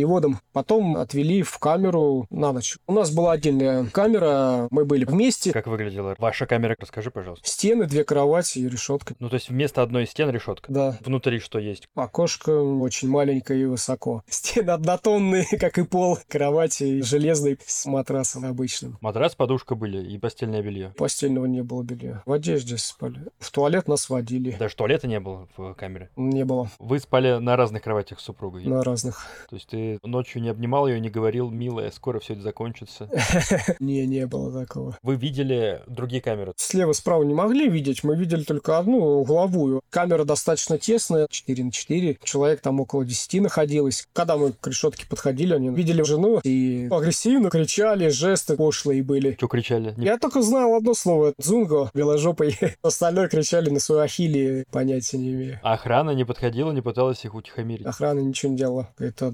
переводом. 0.00 0.40
Потом 0.54 0.96
отвели 0.96 1.42
в 1.42 1.58
камеру 1.58 2.26
на 2.30 2.52
ночь. 2.52 2.78
У 2.86 2.94
нас 2.94 3.10
была 3.10 3.32
отдельная 3.32 3.84
камера, 3.84 4.66
мы 4.70 4.86
были 4.86 5.04
вместе. 5.04 5.52
Как 5.52 5.66
выглядела 5.66 6.16
ваша 6.18 6.46
камера? 6.46 6.74
Расскажи, 6.78 7.10
пожалуйста. 7.10 7.46
Стены, 7.46 7.84
две 7.84 8.02
кровати 8.02 8.60
и 8.60 8.68
решетка. 8.68 9.14
Ну, 9.18 9.28
то 9.28 9.34
есть 9.34 9.50
вместо 9.50 9.82
одной 9.82 10.06
стен 10.06 10.30
решетка? 10.30 10.72
Да. 10.72 10.98
Внутри 11.04 11.38
что 11.40 11.58
есть? 11.58 11.86
Окошко 11.94 12.50
очень 12.50 13.10
маленькое 13.10 13.60
и 13.60 13.64
высоко. 13.66 14.22
Стены 14.28 14.70
однотонные, 14.70 15.44
как 15.60 15.76
и 15.76 15.84
пол. 15.84 16.18
Кровати 16.28 17.02
железные 17.02 17.58
с 17.66 17.84
матрасом 17.84 18.46
обычным. 18.46 18.96
Матрас, 19.02 19.34
подушка 19.34 19.74
были 19.74 20.02
и 20.02 20.16
постельное 20.16 20.62
белье? 20.62 20.94
Постельного 20.96 21.44
не 21.44 21.62
было 21.62 21.82
белья. 21.82 22.22
В 22.24 22.32
одежде 22.32 22.78
спали. 22.78 23.20
В 23.38 23.50
туалет 23.50 23.86
нас 23.86 24.08
водили. 24.08 24.52
Даже 24.52 24.76
туалета 24.76 25.06
не 25.06 25.20
было 25.20 25.46
в 25.58 25.74
камере? 25.74 26.08
Не 26.16 26.46
было. 26.46 26.70
Вы 26.78 27.00
спали 27.00 27.38
на 27.38 27.56
разных 27.56 27.82
кроватях 27.82 28.18
с 28.18 28.24
супругой? 28.24 28.64
На 28.64 28.82
разных. 28.82 29.26
То 29.50 29.56
есть 29.56 29.68
ты 29.68 29.89
ночью 30.02 30.42
не 30.42 30.48
обнимал 30.48 30.86
ее, 30.86 31.00
не 31.00 31.10
говорил, 31.10 31.50
милая, 31.50 31.90
скоро 31.90 32.20
все 32.20 32.34
это 32.34 32.42
закончится? 32.42 33.08
Не, 33.80 34.06
не 34.06 34.26
было 34.26 34.52
такого. 34.52 34.96
Вы 35.02 35.16
видели 35.16 35.82
другие 35.86 36.22
камеры? 36.22 36.52
Слева, 36.56 36.92
справа 36.92 37.22
не 37.22 37.34
могли 37.34 37.68
видеть, 37.68 38.04
мы 38.04 38.16
видели 38.16 38.42
только 38.42 38.78
одну 38.78 38.98
угловую. 39.20 39.80
Камера 39.90 40.24
достаточно 40.24 40.78
тесная, 40.78 41.26
4 41.30 41.64
на 41.64 41.72
4. 41.72 42.18
Человек 42.22 42.60
там 42.60 42.80
около 42.80 43.04
10 43.04 43.42
находилось. 43.42 44.06
Когда 44.12 44.36
мы 44.36 44.52
к 44.52 44.66
решетке 44.66 45.06
подходили, 45.06 45.54
они 45.54 45.70
видели 45.70 46.02
жену 46.02 46.40
и 46.44 46.88
агрессивно 46.90 47.50
кричали, 47.50 48.08
жесты 48.08 48.56
пошлые 48.56 49.02
были. 49.02 49.34
Что 49.34 49.48
кричали? 49.48 49.94
Я 49.96 50.18
только 50.18 50.42
знал 50.42 50.74
одно 50.74 50.94
слово. 50.94 51.34
Дзунго, 51.38 51.90
беложопый. 51.94 52.56
Остальное 52.82 53.28
кричали 53.28 53.70
на 53.70 53.80
суахили, 53.80 54.64
понятия 54.70 55.18
не 55.18 55.32
имею. 55.32 55.60
А 55.62 55.74
охрана 55.74 56.10
не 56.10 56.24
подходила, 56.24 56.72
не 56.72 56.80
пыталась 56.80 57.24
их 57.24 57.34
утихомирить? 57.34 57.86
Охрана 57.86 58.20
ничего 58.20 58.52
не 58.52 58.58
делала. 58.58 58.88
Это 58.98 59.30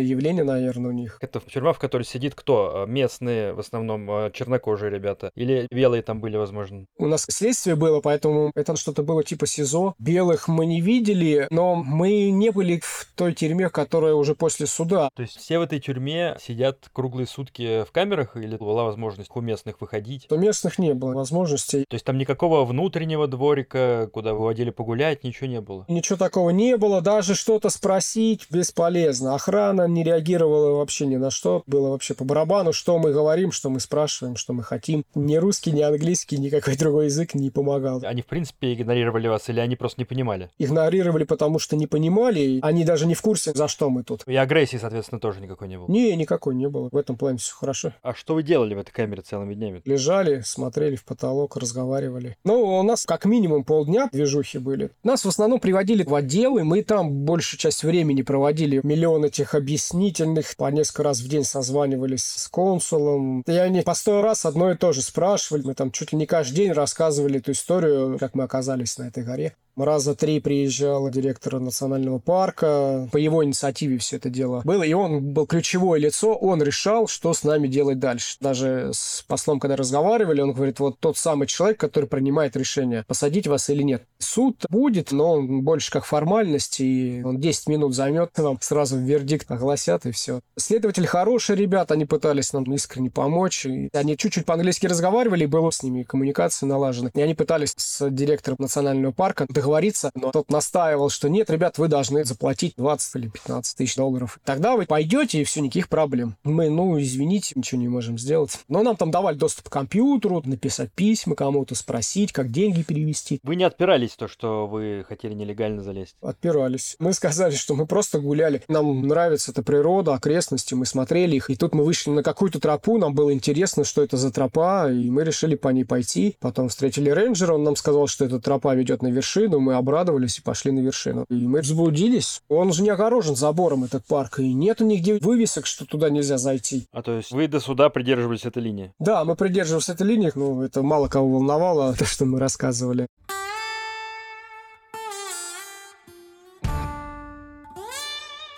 нормальное 0.00 0.02
явление, 0.02 0.44
наверное, 0.44 0.90
у 0.90 0.92
них. 0.92 1.18
Это 1.20 1.40
тюрьма, 1.40 1.72
в 1.72 1.78
которой 1.78 2.02
сидит 2.02 2.34
кто? 2.34 2.84
Местные, 2.86 3.52
в 3.52 3.60
основном, 3.60 4.10
э, 4.10 4.30
чернокожие 4.32 4.90
ребята? 4.90 5.30
Или 5.34 5.66
белые 5.70 6.02
там 6.02 6.20
были, 6.20 6.36
возможно? 6.36 6.86
У 6.98 7.06
нас 7.06 7.26
следствие 7.28 7.76
было, 7.76 8.00
поэтому 8.00 8.52
это 8.54 8.76
что-то 8.76 9.02
было 9.02 9.22
типа 9.22 9.46
СИЗО. 9.46 9.94
Белых 9.98 10.48
мы 10.48 10.66
не 10.66 10.80
видели, 10.80 11.46
но 11.50 11.74
мы 11.74 12.30
не 12.30 12.50
были 12.50 12.80
в 12.82 13.12
той 13.14 13.34
тюрьме, 13.34 13.68
которая 13.68 14.14
уже 14.14 14.34
после 14.34 14.66
суда. 14.66 15.08
То 15.14 15.22
есть 15.22 15.36
все 15.36 15.58
в 15.58 15.62
этой 15.62 15.80
тюрьме 15.80 16.36
сидят 16.40 16.88
круглые 16.92 17.26
сутки 17.26 17.84
в 17.84 17.92
камерах, 17.92 18.36
или 18.36 18.56
была 18.56 18.84
возможность 18.84 19.30
у 19.34 19.40
местных 19.40 19.80
выходить? 19.80 20.26
У 20.30 20.36
местных 20.36 20.78
не 20.78 20.94
было 20.94 21.14
возможностей. 21.14 21.84
То 21.88 21.94
есть 21.94 22.04
там 22.04 22.18
никакого 22.18 22.64
внутреннего 22.64 23.26
дворика, 23.26 24.08
куда 24.12 24.34
выводили 24.34 24.70
погулять, 24.70 25.24
ничего 25.24 25.48
не 25.48 25.60
было? 25.60 25.84
Ничего 25.88 26.16
такого 26.16 26.50
не 26.50 26.76
было, 26.76 27.00
даже 27.00 27.34
что-то 27.34 27.70
спросить 27.70 28.46
бесполезно. 28.50 29.34
Охрана 29.34 29.86
не 29.94 30.02
реагировала 30.02 30.78
вообще 30.78 31.06
ни 31.06 31.16
на 31.16 31.30
что. 31.30 31.62
Было 31.66 31.90
вообще 31.90 32.14
по 32.14 32.24
барабану, 32.24 32.72
что 32.72 32.98
мы 32.98 33.12
говорим, 33.12 33.52
что 33.52 33.70
мы 33.70 33.80
спрашиваем, 33.80 34.36
что 34.36 34.52
мы 34.52 34.62
хотим. 34.62 35.04
Ни 35.14 35.36
русский, 35.36 35.72
ни 35.72 35.82
английский, 35.82 36.38
никакой 36.38 36.76
другой 36.78 37.06
язык 37.06 37.34
не 37.34 37.50
помогал. 37.50 38.00
Они, 38.04 38.22
в 38.22 38.26
принципе, 38.26 38.74
игнорировали 38.74 39.28
вас, 39.28 39.48
или 39.48 39.60
они 39.60 39.76
просто 39.76 40.00
не 40.00 40.04
понимали? 40.04 40.50
Игнорировали, 40.58 41.24
потому 41.24 41.58
что 41.58 41.76
не 41.76 41.86
понимали. 41.86 42.60
Они 42.62 42.84
даже 42.84 43.06
не 43.06 43.14
в 43.14 43.22
курсе, 43.22 43.52
за 43.54 43.68
что 43.68 43.90
мы 43.90 44.02
тут. 44.02 44.22
И 44.26 44.36
агрессии, 44.36 44.76
соответственно, 44.76 45.20
тоже 45.20 45.40
никакой 45.40 45.68
не 45.68 45.78
было? 45.78 45.86
Не, 45.88 46.16
никакой 46.16 46.54
не 46.54 46.68
было. 46.68 46.88
В 46.90 46.96
этом 46.96 47.16
плане 47.16 47.38
все 47.38 47.54
хорошо. 47.54 47.92
А 48.02 48.14
что 48.14 48.34
вы 48.34 48.42
делали 48.42 48.74
в 48.74 48.78
этой 48.78 48.92
камере 48.92 49.22
целыми 49.22 49.54
днями? 49.54 49.82
Лежали, 49.84 50.42
смотрели 50.44 50.96
в 50.96 51.04
потолок, 51.04 51.56
разговаривали. 51.56 52.36
Ну, 52.44 52.78
у 52.78 52.82
нас 52.82 53.04
как 53.06 53.24
минимум 53.24 53.64
полдня 53.64 54.08
движухи 54.12 54.58
были. 54.58 54.90
Нас 55.02 55.24
в 55.24 55.28
основном 55.28 55.60
приводили 55.60 56.02
в 56.02 56.14
отделы, 56.14 56.64
мы 56.64 56.82
там 56.82 57.10
большую 57.24 57.58
часть 57.58 57.84
времени 57.84 58.22
проводили. 58.22 58.80
Миллион 58.82 59.24
этих 59.24 59.54
объяснительных, 59.80 60.56
по 60.56 60.70
несколько 60.70 61.04
раз 61.04 61.20
в 61.20 61.28
день 61.28 61.44
созванивались 61.44 62.24
с 62.24 62.48
консулом. 62.48 63.42
И 63.46 63.52
они 63.52 63.80
по 63.82 63.94
сто 63.94 64.20
раз 64.20 64.44
одно 64.44 64.70
и 64.70 64.76
то 64.76 64.92
же 64.92 65.02
спрашивали. 65.02 65.62
Мы 65.64 65.74
там 65.74 65.90
чуть 65.90 66.12
ли 66.12 66.18
не 66.18 66.26
каждый 66.26 66.56
день 66.56 66.72
рассказывали 66.72 67.38
эту 67.38 67.52
историю, 67.52 68.18
как 68.18 68.34
мы 68.34 68.44
оказались 68.44 68.98
на 68.98 69.04
этой 69.04 69.24
горе. 69.24 69.54
Раза 69.80 70.14
три 70.14 70.40
приезжал 70.40 71.08
директор 71.08 71.58
национального 71.58 72.18
парка. 72.18 73.08
По 73.12 73.16
его 73.16 73.42
инициативе 73.42 73.96
все 73.98 74.16
это 74.16 74.28
дело 74.28 74.60
было. 74.62 74.82
И 74.82 74.92
он 74.92 75.32
был 75.32 75.46
ключевое 75.46 75.98
лицо. 75.98 76.34
Он 76.34 76.62
решал, 76.62 77.08
что 77.08 77.32
с 77.32 77.44
нами 77.44 77.66
делать 77.66 77.98
дальше. 77.98 78.36
Даже 78.40 78.90
с 78.92 79.24
послом, 79.26 79.58
когда 79.58 79.76
разговаривали, 79.76 80.42
он 80.42 80.52
говорит, 80.52 80.80
вот 80.80 80.98
тот 81.00 81.16
самый 81.16 81.46
человек, 81.46 81.80
который 81.80 82.04
принимает 82.06 82.56
решение, 82.56 83.04
посадить 83.06 83.46
вас 83.46 83.70
или 83.70 83.82
нет. 83.82 84.04
Суд 84.18 84.66
будет, 84.68 85.12
но 85.12 85.32
он 85.32 85.62
больше 85.62 85.90
как 85.90 86.04
формальность, 86.04 86.80
и 86.80 87.22
он 87.24 87.38
10 87.40 87.68
минут 87.68 87.94
займет, 87.94 88.38
вам 88.38 88.58
сразу 88.60 88.98
вердикт 88.98 89.50
огласят, 89.50 90.04
и 90.04 90.10
все. 90.10 90.40
Следователи 90.56 91.06
хорошие 91.06 91.56
ребята, 91.56 91.94
они 91.94 92.04
пытались 92.04 92.52
нам 92.52 92.64
искренне 92.74 93.10
помочь. 93.10 93.64
И 93.64 93.88
они 93.94 94.16
чуть-чуть 94.16 94.44
по-английски 94.44 94.86
разговаривали, 94.86 95.44
и 95.44 95.46
была 95.46 95.70
с 95.70 95.82
ними 95.82 96.02
коммуникация 96.02 96.66
налажена. 96.66 97.10
И 97.14 97.20
они 97.22 97.34
пытались 97.34 97.72
с 97.76 98.10
директором 98.10 98.56
национального 98.58 99.12
парка 99.12 99.46
договориться, 99.48 99.69
но 100.14 100.30
тот 100.30 100.50
настаивал, 100.50 101.10
что 101.10 101.28
нет, 101.28 101.50
ребят, 101.50 101.78
вы 101.78 101.88
должны 101.88 102.24
заплатить 102.24 102.74
20 102.76 103.16
или 103.16 103.28
15 103.28 103.76
тысяч 103.76 103.96
долларов. 103.96 104.38
Тогда 104.44 104.76
вы 104.76 104.86
пойдете, 104.86 105.40
и 105.40 105.44
все, 105.44 105.60
никаких 105.60 105.88
проблем. 105.88 106.36
Мы, 106.44 106.70
ну, 106.70 107.00
извините, 107.00 107.52
ничего 107.56 107.80
не 107.80 107.88
можем 107.88 108.18
сделать. 108.18 108.58
Но 108.68 108.82
нам 108.82 108.96
там 108.96 109.10
давали 109.10 109.36
доступ 109.36 109.68
к 109.68 109.72
компьютеру, 109.72 110.42
написать 110.44 110.92
письма 110.92 111.34
кому-то, 111.34 111.74
спросить, 111.74 112.32
как 112.32 112.50
деньги 112.50 112.82
перевести. 112.82 113.40
Вы 113.42 113.56
не 113.56 113.64
отпирались 113.64 114.12
то, 114.16 114.28
что 114.28 114.66
вы 114.66 115.04
хотели 115.08 115.34
нелегально 115.34 115.82
залезть? 115.82 116.16
Отпирались. 116.20 116.96
Мы 116.98 117.12
сказали, 117.12 117.54
что 117.54 117.74
мы 117.74 117.86
просто 117.86 118.20
гуляли. 118.20 118.62
Нам 118.68 119.02
нравится 119.06 119.52
эта 119.52 119.62
природа, 119.62 120.14
окрестности, 120.14 120.74
мы 120.74 120.86
смотрели 120.86 121.36
их. 121.36 121.50
И 121.50 121.56
тут 121.56 121.74
мы 121.74 121.84
вышли 121.84 122.10
на 122.10 122.22
какую-то 122.22 122.60
тропу, 122.60 122.98
нам 122.98 123.14
было 123.14 123.32
интересно, 123.32 123.84
что 123.84 124.02
это 124.02 124.16
за 124.16 124.32
тропа, 124.32 124.90
и 124.90 125.10
мы 125.10 125.24
решили 125.24 125.54
по 125.54 125.68
ней 125.68 125.84
пойти. 125.84 126.36
Потом 126.40 126.68
встретили 126.68 127.10
рейнджера, 127.10 127.54
он 127.54 127.64
нам 127.64 127.76
сказал, 127.76 128.06
что 128.06 128.24
эта 128.24 128.40
тропа 128.40 128.74
ведет 128.74 129.02
на 129.02 129.08
вершину, 129.08 129.49
вершину, 129.50 129.60
мы 129.60 129.74
обрадовались 129.74 130.38
и 130.38 130.42
пошли 130.42 130.72
на 130.72 130.80
вершину. 130.80 131.24
И 131.28 131.46
мы 131.46 131.62
заблудились. 131.62 132.42
Он 132.48 132.72
же 132.72 132.82
не 132.82 132.90
огорожен 132.90 133.36
забором, 133.36 133.84
этот 133.84 134.04
парк, 134.06 134.38
и 134.38 134.52
нету 134.52 134.84
нигде 134.84 135.18
вывесок, 135.18 135.66
что 135.66 135.84
туда 135.84 136.10
нельзя 136.10 136.38
зайти. 136.38 136.86
А 136.92 137.02
то 137.02 137.16
есть 137.16 137.32
вы 137.32 137.48
до 137.48 137.60
суда 137.60 137.90
придерживались 137.90 138.44
этой 138.44 138.62
линии? 138.62 138.92
Да, 138.98 139.24
мы 139.24 139.36
придерживались 139.36 139.88
этой 139.88 140.06
линии, 140.06 140.32
ну, 140.34 140.62
это 140.62 140.82
мало 140.82 141.08
кого 141.08 141.30
волновало, 141.30 141.94
то, 141.98 142.04
что 142.04 142.24
мы 142.24 142.38
рассказывали. 142.38 143.06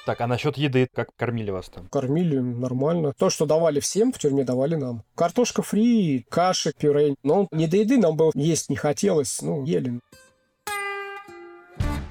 Так, 0.05 0.21
а 0.21 0.27
насчет 0.27 0.57
еды, 0.57 0.89
как 0.93 1.15
кормили 1.17 1.53
вас 1.53 1.69
там? 1.69 1.87
Кормили 1.87 2.37
нормально. 2.39 3.13
То, 3.17 3.31
что 3.31 3.47
давали 3.47 3.79
всем, 3.79 4.13
в 4.13 4.19
тюрьме 4.19 4.43
давали 4.43 4.75
нам. 4.75 5.05
Картошка 5.15 5.63
фри, 5.63 6.27
каши, 6.29 6.73
пюре. 6.77 7.15
Но 7.23 7.47
не 7.53 7.69
до 7.69 7.77
еды 7.77 7.99
нам 7.99 8.17
было 8.17 8.33
есть 8.35 8.69
не 8.69 8.75
хотелось, 8.75 9.41
ну, 9.43 9.65
ели. 9.65 10.01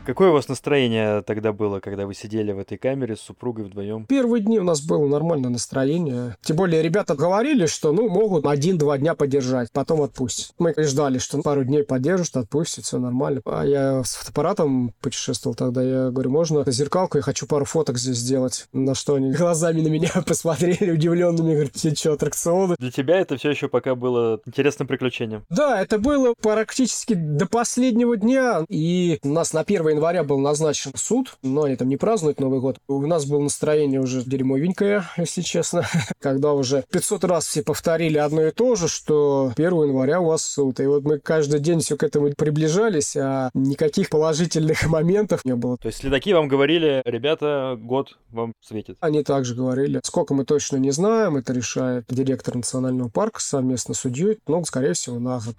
Какое 0.03 0.31
у 0.31 0.33
вас 0.33 0.47
настроение 0.47 1.21
тогда 1.21 1.53
было, 1.53 1.79
когда 1.79 2.07
вы 2.07 2.15
сидели 2.15 2.51
в 2.51 2.57
этой 2.57 2.79
камере 2.79 3.15
с 3.15 3.21
супругой 3.21 3.65
вдвоем? 3.65 4.07
Первые 4.07 4.41
дни 4.41 4.59
у 4.59 4.63
нас 4.63 4.81
было 4.81 5.05
нормальное 5.05 5.51
настроение. 5.51 6.37
Тем 6.41 6.55
более 6.55 6.81
ребята 6.81 7.13
говорили, 7.13 7.67
что 7.67 7.91
ну 7.91 8.09
могут 8.09 8.47
один-два 8.47 8.97
дня 8.97 9.13
подержать, 9.13 9.71
потом 9.71 10.01
отпустят. 10.01 10.55
Мы 10.57 10.73
ждали, 10.75 11.19
что 11.19 11.39
пару 11.43 11.63
дней 11.63 11.83
поддержат, 11.83 12.35
отпустят, 12.35 12.85
все 12.85 12.97
нормально. 12.97 13.41
А 13.45 13.63
я 13.63 14.03
с 14.03 14.15
фотоаппаратом 14.15 14.91
путешествовал 15.01 15.53
тогда. 15.53 15.83
Я 15.83 16.09
говорю, 16.09 16.31
можно 16.31 16.63
зеркалку, 16.65 17.17
я 17.19 17.21
хочу 17.21 17.45
пару 17.45 17.65
фоток 17.65 17.99
здесь 17.99 18.17
сделать. 18.17 18.67
На 18.73 18.95
что 18.95 19.15
они 19.15 19.31
глазами 19.31 19.81
на 19.81 19.87
меня 19.87 20.09
посмотрели 20.25 20.91
удивленными, 20.91 21.53
говорят, 21.53 21.75
все 21.75 21.93
что, 21.93 22.13
аттракционы? 22.13 22.75
Для 22.79 22.89
тебя 22.89 23.19
это 23.19 23.37
все 23.37 23.51
еще 23.51 23.67
пока 23.67 23.93
было 23.93 24.41
интересным 24.47 24.87
приключением? 24.87 25.45
Да, 25.51 25.79
это 25.79 25.99
было 25.99 26.33
практически 26.41 27.13
до 27.13 27.45
последнего 27.45 28.17
дня. 28.17 28.65
И 28.67 29.19
у 29.21 29.29
нас 29.29 29.53
на 29.53 29.63
первый 29.63 29.90
января 29.91 30.23
был 30.23 30.39
назначен 30.39 30.91
суд, 30.95 31.37
но 31.41 31.63
они 31.63 31.75
там 31.75 31.87
не 31.87 31.97
празднуют 31.97 32.39
Новый 32.39 32.59
год. 32.59 32.77
У 32.87 33.05
нас 33.05 33.25
было 33.25 33.41
настроение 33.41 34.01
уже 34.01 34.23
дерьмовенькое, 34.23 35.03
если 35.17 35.41
честно, 35.41 35.85
когда 36.19 36.53
уже 36.53 36.83
500 36.91 37.23
раз 37.25 37.47
все 37.47 37.63
повторили 37.63 38.17
одно 38.17 38.45
и 38.45 38.51
то 38.51 38.75
же, 38.75 38.87
что 38.87 39.51
1 39.55 39.71
января 39.71 40.19
у 40.19 40.25
вас 40.25 40.43
суд. 40.43 40.79
И 40.79 40.85
вот 40.85 41.03
мы 41.03 41.19
каждый 41.19 41.59
день 41.59 41.79
все 41.79 41.97
к 41.97 42.03
этому 42.03 42.31
приближались, 42.35 43.15
а 43.15 43.49
никаких 43.53 44.09
положительных 44.09 44.85
моментов 44.87 45.45
не 45.45 45.55
было. 45.55 45.77
То 45.77 45.87
есть 45.87 45.99
следаки 45.99 46.33
вам 46.33 46.47
говорили, 46.47 47.01
ребята, 47.05 47.77
год 47.79 48.17
вам 48.29 48.53
светит? 48.61 48.97
Они 48.99 49.23
также 49.23 49.55
говорили. 49.55 50.01
Сколько 50.03 50.33
мы 50.33 50.45
точно 50.45 50.77
не 50.77 50.91
знаем, 50.91 51.37
это 51.37 51.53
решает 51.53 52.05
директор 52.09 52.55
национального 52.55 53.09
парка 53.09 53.41
совместно 53.41 53.93
с 53.93 54.01
судьей, 54.01 54.39
но, 54.47 54.63
скорее 54.65 54.93
всего, 54.93 55.19
на 55.19 55.39
год. 55.39 55.55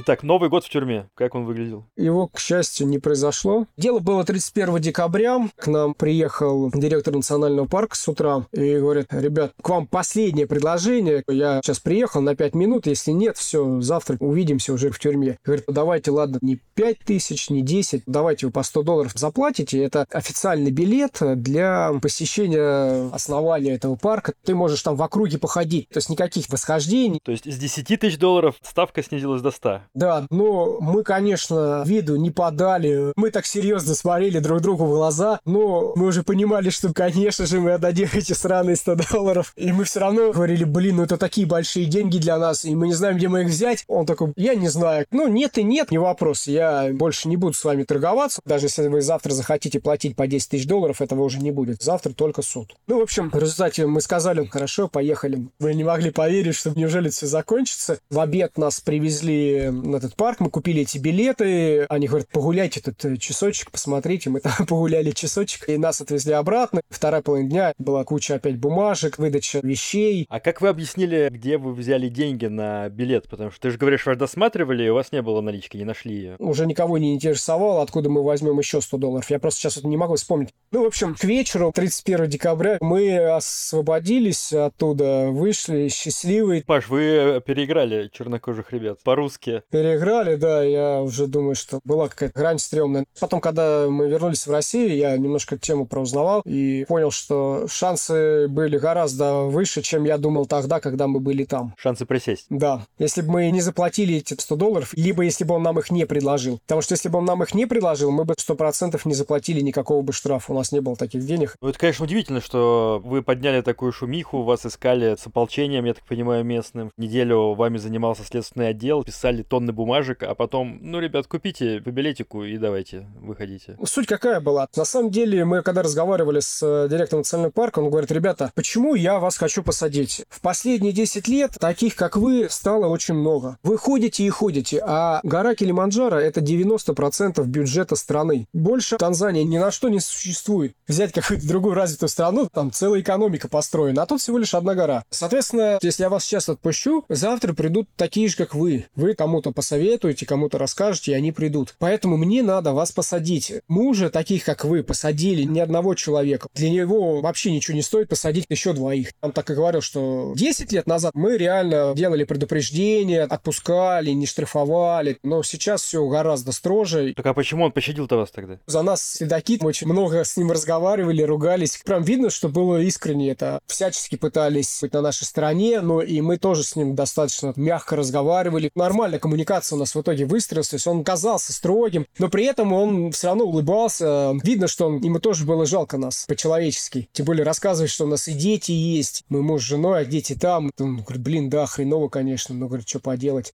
Итак, 0.00 0.22
Новый 0.22 0.48
год 0.48 0.64
в 0.64 0.68
тюрьме. 0.68 1.08
Как 1.16 1.34
он 1.34 1.44
выглядел? 1.44 1.84
Его, 1.96 2.28
к 2.28 2.38
счастью, 2.38 2.86
не 2.86 3.00
произошло. 3.00 3.66
Дело 3.76 3.98
было 3.98 4.22
31 4.22 4.78
декабря. 4.78 5.48
К 5.56 5.66
нам 5.66 5.92
приехал 5.92 6.70
директор 6.70 7.12
национального 7.12 7.66
парка 7.66 7.96
с 7.96 8.06
утра 8.06 8.46
и 8.52 8.76
говорит, 8.76 9.08
ребят, 9.10 9.54
к 9.60 9.68
вам 9.68 9.88
последнее 9.88 10.46
предложение. 10.46 11.24
Я 11.26 11.60
сейчас 11.64 11.80
приехал 11.80 12.20
на 12.20 12.36
5 12.36 12.54
минут. 12.54 12.86
Если 12.86 13.10
нет, 13.10 13.36
все, 13.38 13.80
завтра 13.80 14.16
увидимся 14.20 14.72
уже 14.72 14.90
в 14.90 15.00
тюрьме. 15.00 15.36
Говорит, 15.44 15.64
«Ну, 15.66 15.74
давайте, 15.74 16.12
ладно, 16.12 16.38
не 16.42 16.60
5 16.76 17.00
тысяч, 17.00 17.50
не 17.50 17.62
10. 17.62 18.04
Давайте 18.06 18.46
вы 18.46 18.52
по 18.52 18.62
100 18.62 18.84
долларов 18.84 19.12
заплатите. 19.16 19.82
Это 19.82 20.06
официальный 20.12 20.70
билет 20.70 21.18
для 21.20 21.90
посещения 22.00 23.10
основания 23.12 23.72
этого 23.72 23.96
парка. 23.96 24.32
Ты 24.44 24.54
можешь 24.54 24.80
там 24.80 24.94
в 24.94 25.02
округе 25.02 25.38
походить. 25.38 25.88
То 25.88 25.98
есть 25.98 26.08
никаких 26.08 26.48
восхождений. 26.50 27.18
То 27.24 27.32
есть 27.32 27.48
из 27.48 27.58
10 27.58 27.98
тысяч 27.98 28.16
долларов 28.16 28.54
ставка 28.62 29.02
снизилась 29.02 29.42
до 29.42 29.50
100? 29.50 29.87
Да, 29.94 30.26
но 30.30 30.78
мы, 30.80 31.02
конечно, 31.02 31.82
виду 31.86 32.16
не 32.16 32.30
подали. 32.30 33.12
Мы 33.16 33.30
так 33.30 33.46
серьезно 33.46 33.94
смотрели 33.94 34.38
друг 34.38 34.60
другу 34.60 34.84
в 34.84 34.90
глаза, 34.90 35.40
но 35.44 35.92
мы 35.96 36.06
уже 36.06 36.22
понимали, 36.22 36.70
что, 36.70 36.92
конечно 36.92 37.46
же, 37.46 37.60
мы 37.60 37.72
отдадим 37.72 38.08
эти 38.14 38.32
сраные 38.32 38.76
100 38.76 38.96
долларов. 39.12 39.52
И 39.56 39.72
мы 39.72 39.84
все 39.84 40.00
равно 40.00 40.32
говорили, 40.32 40.64
блин, 40.64 40.96
ну 40.96 41.04
это 41.04 41.16
такие 41.16 41.46
большие 41.46 41.86
деньги 41.86 42.18
для 42.18 42.38
нас, 42.38 42.64
и 42.64 42.74
мы 42.74 42.88
не 42.88 42.94
знаем, 42.94 43.16
где 43.16 43.28
мы 43.28 43.42
их 43.42 43.48
взять. 43.48 43.84
Он 43.86 44.06
такой, 44.06 44.32
я 44.36 44.54
не 44.54 44.68
знаю. 44.68 45.06
Ну, 45.10 45.28
нет 45.28 45.58
и 45.58 45.62
нет, 45.62 45.90
не 45.90 45.98
вопрос. 45.98 46.46
Я 46.46 46.90
больше 46.92 47.28
не 47.28 47.36
буду 47.36 47.54
с 47.54 47.64
вами 47.64 47.84
торговаться. 47.84 48.40
Даже 48.44 48.66
если 48.66 48.88
вы 48.88 49.00
завтра 49.00 49.32
захотите 49.32 49.80
платить 49.80 50.16
по 50.16 50.26
10 50.26 50.50
тысяч 50.50 50.66
долларов, 50.66 51.00
этого 51.00 51.22
уже 51.22 51.38
не 51.38 51.50
будет. 51.50 51.82
Завтра 51.82 52.12
только 52.12 52.42
суд. 52.42 52.74
Ну, 52.86 52.98
в 52.98 53.02
общем, 53.02 53.30
в 53.30 53.38
результате 53.38 53.86
мы 53.86 54.00
сказали, 54.00 54.44
хорошо, 54.46 54.88
поехали. 54.88 55.48
Вы 55.58 55.74
не 55.74 55.84
могли 55.84 56.10
поверить, 56.10 56.54
что 56.54 56.70
неужели 56.70 57.08
все 57.08 57.26
закончится. 57.26 57.98
В 58.10 58.20
обед 58.20 58.58
нас 58.58 58.80
привезли 58.80 59.70
на 59.82 59.96
этот 59.96 60.16
парк, 60.16 60.40
мы 60.40 60.50
купили 60.50 60.82
эти 60.82 60.98
билеты, 60.98 61.84
они 61.84 62.06
говорят, 62.06 62.28
погуляйте 62.28 62.80
тут 62.80 63.04
э, 63.04 63.16
часочек, 63.16 63.70
посмотрите, 63.70 64.30
мы 64.30 64.40
там 64.40 64.52
погуляли 64.66 65.10
часочек, 65.10 65.68
и 65.68 65.78
нас 65.78 66.00
отвезли 66.00 66.32
обратно. 66.32 66.80
Вторая 66.88 67.22
половина 67.22 67.48
дня 67.48 67.72
была 67.78 68.04
куча 68.04 68.36
опять 68.36 68.58
бумажек, 68.58 69.18
выдача 69.18 69.60
вещей. 69.62 70.26
А 70.28 70.40
как 70.40 70.60
вы 70.60 70.68
объяснили, 70.68 71.28
где 71.30 71.58
вы 71.58 71.72
взяли 71.72 72.08
деньги 72.08 72.46
на 72.46 72.88
билет? 72.88 73.28
Потому 73.28 73.50
что 73.50 73.60
ты 73.60 73.70
же 73.70 73.78
говоришь, 73.78 74.06
вас 74.06 74.16
досматривали, 74.16 74.84
и 74.84 74.88
у 74.88 74.94
вас 74.94 75.12
не 75.12 75.22
было 75.22 75.40
налички, 75.40 75.76
не 75.76 75.84
нашли 75.84 76.14
ее. 76.14 76.36
Уже 76.38 76.66
никого 76.66 76.98
не 76.98 77.14
интересовало, 77.14 77.82
откуда 77.82 78.10
мы 78.10 78.22
возьмем 78.22 78.58
еще 78.58 78.80
100 78.80 78.98
долларов. 78.98 79.30
Я 79.30 79.38
просто 79.38 79.60
сейчас 79.60 79.76
это 79.76 79.86
не 79.86 79.96
могу 79.96 80.16
вспомнить. 80.16 80.50
Ну, 80.70 80.84
в 80.84 80.86
общем, 80.86 81.14
к 81.14 81.24
вечеру 81.24 81.72
31 81.74 82.28
декабря 82.28 82.78
мы 82.80 83.16
освободились 83.18 84.52
оттуда, 84.52 85.28
вышли 85.30 85.88
счастливые. 85.88 86.62
Паш, 86.64 86.88
вы 86.88 87.42
переиграли 87.44 88.10
чернокожих 88.12 88.72
ребят 88.72 89.02
по-русски 89.02 89.62
переиграли, 89.70 90.36
да, 90.36 90.62
я 90.62 91.02
уже 91.02 91.26
думаю, 91.26 91.54
что 91.54 91.80
была 91.84 92.08
какая-то 92.08 92.38
грань 92.38 92.58
стрёмная. 92.58 93.04
Потом, 93.20 93.40
когда 93.40 93.86
мы 93.88 94.08
вернулись 94.08 94.46
в 94.46 94.50
Россию, 94.50 94.96
я 94.96 95.16
немножко 95.16 95.58
тему 95.58 95.86
проузнавал 95.86 96.42
и 96.44 96.84
понял, 96.88 97.10
что 97.10 97.66
шансы 97.68 98.48
были 98.48 98.78
гораздо 98.78 99.42
выше, 99.44 99.82
чем 99.82 100.04
я 100.04 100.18
думал 100.18 100.46
тогда, 100.46 100.80
когда 100.80 101.06
мы 101.06 101.20
были 101.20 101.44
там. 101.44 101.74
Шансы 101.78 102.06
присесть? 102.06 102.46
Да. 102.50 102.86
Если 102.98 103.22
бы 103.22 103.30
мы 103.32 103.50
не 103.50 103.60
заплатили 103.60 104.16
эти 104.16 104.34
100 104.38 104.56
долларов, 104.56 104.90
либо 104.94 105.22
если 105.22 105.44
бы 105.44 105.54
он 105.54 105.62
нам 105.62 105.78
их 105.78 105.90
не 105.90 106.06
предложил. 106.06 106.58
Потому 106.66 106.82
что 106.82 106.94
если 106.94 107.08
бы 107.08 107.18
он 107.18 107.24
нам 107.24 107.42
их 107.42 107.54
не 107.54 107.66
предложил, 107.66 108.10
мы 108.10 108.24
бы 108.24 108.34
100% 108.34 109.00
не 109.04 109.14
заплатили 109.14 109.60
никакого 109.60 110.02
бы 110.02 110.12
штрафа. 110.12 110.52
У 110.52 110.54
нас 110.54 110.72
не 110.72 110.80
было 110.80 110.96
таких 110.96 111.24
денег. 111.24 111.56
Ну, 111.60 111.68
это, 111.68 111.78
конечно, 111.78 112.04
удивительно, 112.04 112.40
что 112.40 113.00
вы 113.04 113.22
подняли 113.22 113.60
такую 113.60 113.92
шумиху, 113.92 114.42
вас 114.42 114.64
искали 114.66 115.16
с 115.16 115.26
ополчением, 115.26 115.84
я 115.84 115.94
так 115.94 116.04
понимаю, 116.04 116.44
местным. 116.44 116.90
Неделю 116.96 117.54
вами 117.54 117.78
занимался 117.78 118.24
следственный 118.24 118.68
отдел, 118.68 119.04
писали 119.04 119.42
тонны 119.58 119.72
бумажек, 119.72 120.22
а 120.22 120.34
потом, 120.36 120.78
ну, 120.80 121.00
ребят, 121.00 121.26
купите 121.26 121.80
по 121.80 121.90
билетику 121.90 122.44
и 122.44 122.58
давайте, 122.58 123.06
выходите. 123.20 123.76
Суть 123.84 124.06
какая 124.06 124.40
была? 124.40 124.68
На 124.76 124.84
самом 124.84 125.10
деле, 125.10 125.44
мы 125.44 125.62
когда 125.62 125.82
разговаривали 125.82 126.38
с 126.38 126.60
э, 126.62 126.88
директором 126.88 127.20
национального 127.20 127.50
парка, 127.50 127.80
он 127.80 127.90
говорит, 127.90 128.12
ребята, 128.12 128.52
почему 128.54 128.94
я 128.94 129.18
вас 129.18 129.36
хочу 129.36 129.64
посадить? 129.64 130.24
В 130.28 130.40
последние 130.40 130.92
10 130.92 131.26
лет 131.26 131.56
таких, 131.58 131.96
как 131.96 132.16
вы, 132.16 132.46
стало 132.48 132.86
очень 132.86 133.14
много. 133.14 133.58
Вы 133.64 133.78
ходите 133.78 134.22
и 134.22 134.30
ходите, 134.30 134.80
а 134.86 135.20
гора 135.24 135.56
Килиманджаро— 135.56 136.16
это 136.20 136.40
90% 136.40 137.44
бюджета 137.44 137.96
страны. 137.96 138.46
Больше 138.52 138.96
Танзания 138.96 139.42
ни 139.42 139.58
на 139.58 139.72
что 139.72 139.88
не 139.88 139.98
существует. 139.98 140.74
Взять 140.86 141.12
какую-то 141.12 141.48
другую 141.48 141.74
развитую 141.74 142.08
страну, 142.08 142.48
там 142.52 142.70
целая 142.70 143.00
экономика 143.00 143.48
построена, 143.48 144.02
а 144.02 144.06
тут 144.06 144.20
всего 144.20 144.38
лишь 144.38 144.54
одна 144.54 144.76
гора. 144.76 145.02
Соответственно, 145.10 145.78
если 145.82 146.04
я 146.04 146.10
вас 146.10 146.24
сейчас 146.24 146.48
отпущу, 146.48 147.04
завтра 147.08 147.54
придут 147.54 147.88
такие 147.96 148.28
же, 148.28 148.36
как 148.36 148.54
вы. 148.54 148.86
Вы 148.94 149.14
кому-то 149.38 149.52
посоветуете, 149.52 150.26
кому-то 150.26 150.58
расскажете, 150.58 151.12
и 151.12 151.14
они 151.14 151.30
придут. 151.30 151.76
Поэтому 151.78 152.16
мне 152.16 152.42
надо 152.42 152.72
вас 152.72 152.90
посадить. 152.90 153.52
Мужа, 153.68 154.10
таких 154.10 154.44
как 154.44 154.64
вы, 154.64 154.82
посадили 154.82 155.44
ни 155.44 155.60
одного 155.60 155.94
человека. 155.94 156.48
Для 156.54 156.70
него 156.70 157.20
вообще 157.20 157.52
ничего 157.52 157.76
не 157.76 157.82
стоит 157.82 158.08
посадить 158.08 158.46
еще 158.48 158.72
двоих. 158.72 159.12
Он 159.22 159.30
так 159.30 159.48
и 159.50 159.54
говорил, 159.54 159.80
что 159.80 160.32
10 160.34 160.72
лет 160.72 160.88
назад 160.88 161.12
мы 161.14 161.36
реально 161.36 161.92
делали 161.94 162.24
предупреждения, 162.24 163.22
отпускали, 163.22 164.10
не 164.10 164.26
штрафовали. 164.26 165.18
Но 165.22 165.44
сейчас 165.44 165.82
все 165.82 166.04
гораздо 166.08 166.50
строже. 166.50 167.14
Так 167.16 167.26
а 167.26 167.34
почему 167.34 167.64
он 167.64 167.70
пощадил-то 167.70 168.16
вас 168.16 168.32
тогда? 168.32 168.58
За 168.66 168.82
нас 168.82 169.02
следаки, 169.02 169.58
мы 169.60 169.68
очень 169.68 169.86
много 169.86 170.24
с 170.24 170.36
ним 170.36 170.50
разговаривали, 170.50 171.22
ругались. 171.22 171.80
Прям 171.84 172.02
видно, 172.02 172.30
что 172.30 172.48
было 172.48 172.80
искренне 172.80 173.30
это. 173.30 173.60
Всячески 173.68 174.16
пытались 174.16 174.80
быть 174.82 174.92
на 174.94 175.02
нашей 175.02 175.24
стороне, 175.24 175.80
но 175.80 176.02
и 176.02 176.20
мы 176.22 176.38
тоже 176.38 176.64
с 176.64 176.74
ним 176.74 176.96
достаточно 176.96 177.52
мягко 177.54 177.94
разговаривали. 177.94 178.70
Нормальная 178.74 179.20
коммуникация 179.28 179.76
у 179.76 179.78
нас 179.78 179.94
в 179.94 180.00
итоге 180.00 180.24
выстроилась. 180.24 180.68
То 180.68 180.76
есть 180.76 180.86
он 180.86 181.04
казался 181.04 181.52
строгим, 181.52 182.06
но 182.18 182.28
при 182.28 182.44
этом 182.44 182.72
он 182.72 183.12
все 183.12 183.28
равно 183.28 183.44
улыбался. 183.44 184.34
Видно, 184.42 184.68
что 184.68 184.86
он, 184.86 185.00
ему 185.02 185.20
тоже 185.20 185.44
было 185.44 185.66
жалко 185.66 185.98
нас 185.98 186.24
по-человечески. 186.26 187.08
Тем 187.12 187.26
более 187.26 187.44
рассказывает, 187.44 187.90
что 187.90 188.04
у 188.04 188.08
нас 188.08 188.26
и 188.26 188.32
дети 188.32 188.72
есть. 188.72 189.24
Мы 189.28 189.42
муж 189.42 189.62
с 189.62 189.66
женой, 189.66 190.00
а 190.00 190.04
дети 190.06 190.34
там. 190.34 190.70
Он 190.78 191.02
говорит, 191.02 191.22
блин, 191.22 191.50
да, 191.50 191.66
хреново, 191.66 192.08
конечно, 192.08 192.54
но, 192.54 192.68
говорит, 192.68 192.88
что 192.88 193.00
поделать. 193.00 193.52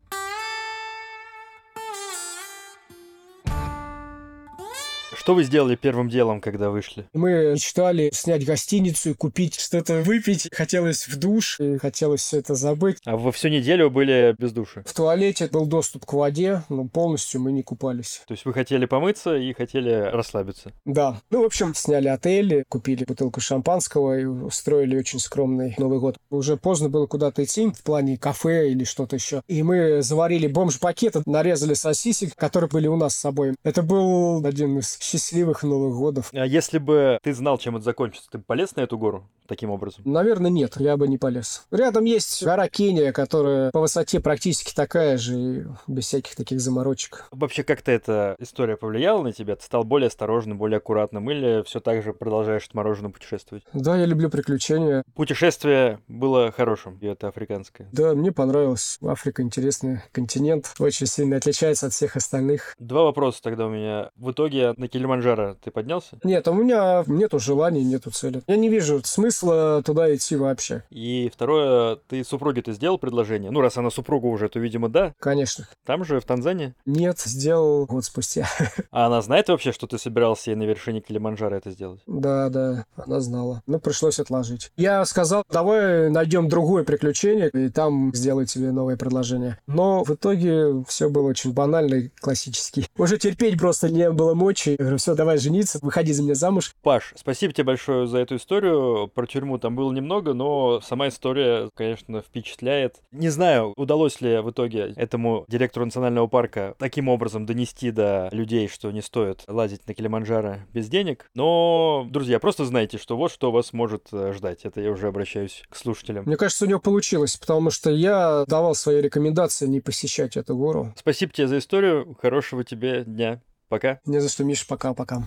Что 5.24 5.34
вы 5.34 5.44
сделали 5.44 5.74
первым 5.74 6.10
делом, 6.10 6.42
когда 6.42 6.68
вышли? 6.68 7.08
Мы 7.14 7.52
мечтали 7.54 8.10
снять 8.12 8.44
гостиницу 8.44 9.14
купить 9.14 9.58
что-то 9.58 10.02
выпить. 10.02 10.50
Хотелось 10.52 11.08
в 11.08 11.18
душ, 11.18 11.60
и 11.60 11.78
хотелось 11.78 12.20
все 12.20 12.40
это 12.40 12.54
забыть. 12.54 12.98
А 13.06 13.16
вы 13.16 13.32
всю 13.32 13.48
неделю 13.48 13.88
были 13.88 14.36
без 14.38 14.52
души? 14.52 14.84
В 14.84 14.92
туалете 14.92 15.48
был 15.50 15.64
доступ 15.64 16.04
к 16.04 16.12
воде, 16.12 16.62
но 16.68 16.86
полностью 16.86 17.40
мы 17.40 17.52
не 17.52 17.62
купались. 17.62 18.20
То 18.28 18.32
есть 18.34 18.44
вы 18.44 18.52
хотели 18.52 18.84
помыться 18.84 19.34
и 19.34 19.54
хотели 19.54 19.92
расслабиться? 20.12 20.72
Да. 20.84 21.22
Ну, 21.30 21.40
в 21.40 21.46
общем, 21.46 21.74
сняли 21.74 22.08
отель, 22.08 22.62
купили 22.68 23.06
бутылку 23.06 23.40
шампанского 23.40 24.18
и 24.18 24.26
устроили 24.26 24.98
очень 24.98 25.20
скромный 25.20 25.74
Новый 25.78 26.00
год. 26.00 26.18
Уже 26.28 26.58
поздно 26.58 26.90
было 26.90 27.06
куда-то 27.06 27.42
идти 27.44 27.70
в 27.70 27.82
плане 27.82 28.18
кафе 28.18 28.68
или 28.68 28.84
что-то 28.84 29.16
еще. 29.16 29.40
И 29.48 29.62
мы 29.62 30.02
заварили 30.02 30.48
бомж-пакет, 30.48 31.16
нарезали 31.24 31.72
сосисек, 31.72 32.36
которые 32.36 32.68
были 32.68 32.88
у 32.88 32.96
нас 32.96 33.14
с 33.14 33.20
собой. 33.20 33.54
Это 33.62 33.82
был 33.82 34.44
один 34.44 34.80
из 34.80 34.98
счастливых 35.14 35.62
Новых 35.62 35.96
годов. 35.96 36.30
А 36.32 36.44
если 36.44 36.78
бы 36.78 37.18
ты 37.22 37.32
знал, 37.32 37.58
чем 37.58 37.76
это 37.76 37.84
закончится, 37.84 38.28
ты 38.30 38.38
бы 38.38 38.44
полез 38.44 38.74
на 38.76 38.80
эту 38.80 38.98
гору 38.98 39.28
таким 39.46 39.70
образом? 39.70 40.02
Наверное, 40.04 40.50
нет, 40.50 40.74
я 40.78 40.96
бы 40.96 41.06
не 41.06 41.18
полез. 41.18 41.66
Рядом 41.70 42.04
есть 42.04 42.42
гора 42.42 42.68
Кения, 42.68 43.12
которая 43.12 43.70
по 43.70 43.80
высоте 43.80 44.20
практически 44.20 44.74
такая 44.74 45.16
же, 45.16 45.34
и 45.34 45.64
без 45.86 46.06
всяких 46.06 46.34
таких 46.34 46.60
заморочек. 46.60 47.28
Вообще, 47.30 47.62
как-то 47.62 47.92
эта 47.92 48.34
история 48.38 48.76
повлияла 48.76 49.22
на 49.22 49.32
тебя? 49.32 49.54
Ты 49.56 49.64
стал 49.64 49.84
более 49.84 50.08
осторожным, 50.08 50.58
более 50.58 50.78
аккуратным, 50.78 51.30
или 51.30 51.62
все 51.64 51.80
так 51.80 52.02
же 52.02 52.12
продолжаешь 52.12 52.66
отмороженно 52.66 53.10
путешествовать? 53.10 53.64
Да, 53.72 53.96
я 53.96 54.06
люблю 54.06 54.30
приключения. 54.30 55.04
Путешествие 55.14 56.00
было 56.08 56.50
хорошим, 56.50 56.98
и 57.00 57.06
это 57.06 57.28
африканское. 57.28 57.88
Да, 57.92 58.14
мне 58.14 58.32
понравилось. 58.32 58.98
Африка 59.02 59.42
интересный 59.42 60.02
континент, 60.12 60.74
очень 60.78 61.06
сильно 61.06 61.36
отличается 61.36 61.86
от 61.86 61.92
всех 61.92 62.16
остальных. 62.16 62.74
Два 62.78 63.04
вопроса 63.04 63.40
тогда 63.42 63.66
у 63.66 63.70
меня. 63.70 64.10
В 64.16 64.32
итоге 64.32 64.74
на 64.76 64.88
Килиманджаро 65.04 65.56
ты 65.62 65.70
поднялся? 65.70 66.16
Нет, 66.24 66.48
у 66.48 66.54
меня 66.54 67.04
нету 67.06 67.38
желания, 67.38 67.84
нету 67.84 68.10
цели. 68.10 68.42
Я 68.46 68.56
не 68.56 68.70
вижу 68.70 69.02
смысла 69.04 69.82
туда 69.84 70.14
идти 70.14 70.34
вообще. 70.34 70.82
И 70.88 71.30
второе, 71.32 71.98
ты 72.08 72.24
супруге 72.24 72.62
ты 72.62 72.72
сделал 72.72 72.96
предложение? 72.96 73.50
Ну, 73.50 73.60
раз 73.60 73.76
она 73.76 73.90
супруга 73.90 74.26
уже, 74.26 74.48
то, 74.48 74.58
видимо, 74.58 74.88
да. 74.88 75.12
Конечно. 75.20 75.68
Там 75.84 76.06
же, 76.06 76.20
в 76.20 76.24
Танзании? 76.24 76.72
Нет, 76.86 77.20
сделал 77.20 77.84
год 77.84 78.04
спустя. 78.06 78.48
А 78.90 79.06
она 79.06 79.22
знает 79.22 79.48
вообще, 79.48 79.72
что 79.72 79.86
ты 79.86 79.98
собирался 79.98 80.50
ей 80.50 80.56
на 80.56 80.62
вершине 80.62 81.00
Килиманджаро 81.00 81.56
это 81.56 81.70
сделать? 81.70 82.00
Да, 82.06 82.48
да, 82.48 82.86
она 82.96 83.20
знала. 83.20 83.62
Но 83.66 83.78
пришлось 83.78 84.20
отложить. 84.20 84.70
Я 84.76 85.04
сказал, 85.04 85.44
давай 85.50 86.08
найдем 86.10 86.48
другое 86.48 86.84
приключение, 86.84 87.50
и 87.50 87.68
там 87.68 88.14
сделаю 88.14 88.46
тебе 88.46 88.70
новое 88.70 88.96
предложение. 88.96 89.58
Но 89.66 90.04
в 90.04 90.10
итоге 90.10 90.84
все 90.86 91.10
было 91.10 91.28
очень 91.28 91.52
банально 91.52 91.94
и 91.94 92.08
классически. 92.20 92.86
Уже 92.96 93.18
терпеть 93.18 93.58
просто 93.58 93.88
не 93.90 94.10
было 94.10 94.34
мочи. 94.34 94.76
Говорю, 94.94 95.00
все, 95.00 95.14
давай 95.16 95.38
жениться, 95.38 95.80
выходи 95.82 96.12
за 96.12 96.22
меня 96.22 96.36
замуж. 96.36 96.72
Паш, 96.80 97.14
спасибо 97.16 97.52
тебе 97.52 97.64
большое 97.64 98.06
за 98.06 98.18
эту 98.18 98.36
историю. 98.36 99.10
Про 99.12 99.26
тюрьму 99.26 99.58
там 99.58 99.74
было 99.74 99.92
немного, 99.92 100.34
но 100.34 100.80
сама 100.82 101.08
история, 101.08 101.68
конечно, 101.74 102.20
впечатляет. 102.20 103.00
Не 103.10 103.28
знаю, 103.28 103.72
удалось 103.76 104.20
ли 104.20 104.38
в 104.38 104.52
итоге 104.52 104.92
этому 104.94 105.46
директору 105.48 105.84
национального 105.84 106.28
парка 106.28 106.76
таким 106.78 107.08
образом 107.08 107.44
донести 107.44 107.90
до 107.90 108.28
людей, 108.30 108.68
что 108.68 108.92
не 108.92 109.02
стоит 109.02 109.42
лазить 109.48 109.84
на 109.88 109.94
Килиманджаро 109.94 110.58
без 110.72 110.88
денег. 110.88 111.28
Но, 111.34 112.06
друзья, 112.08 112.38
просто 112.38 112.64
знайте, 112.64 112.96
что 112.96 113.16
вот 113.16 113.32
что 113.32 113.50
вас 113.50 113.72
может 113.72 114.06
э, 114.12 114.32
ждать. 114.32 114.64
Это 114.64 114.80
я 114.80 114.92
уже 114.92 115.08
обращаюсь 115.08 115.64
к 115.70 115.74
слушателям. 115.74 116.24
Мне 116.24 116.36
кажется, 116.36 116.66
у 116.66 116.68
него 116.68 116.78
получилось, 116.78 117.36
потому 117.36 117.70
что 117.70 117.90
я 117.90 118.44
давал 118.46 118.76
свои 118.76 119.00
рекомендации 119.00 119.66
не 119.66 119.80
посещать 119.80 120.36
эту 120.36 120.56
гору. 120.56 120.94
Спасибо 120.96 121.32
тебе 121.32 121.48
за 121.48 121.58
историю. 121.58 122.16
Хорошего 122.22 122.62
тебе 122.62 123.02
дня. 123.04 123.40
Пока. 123.68 124.00
Не 124.06 124.20
за 124.20 124.28
что, 124.28 124.44
Миша, 124.44 124.66
пока-пока. 124.66 125.24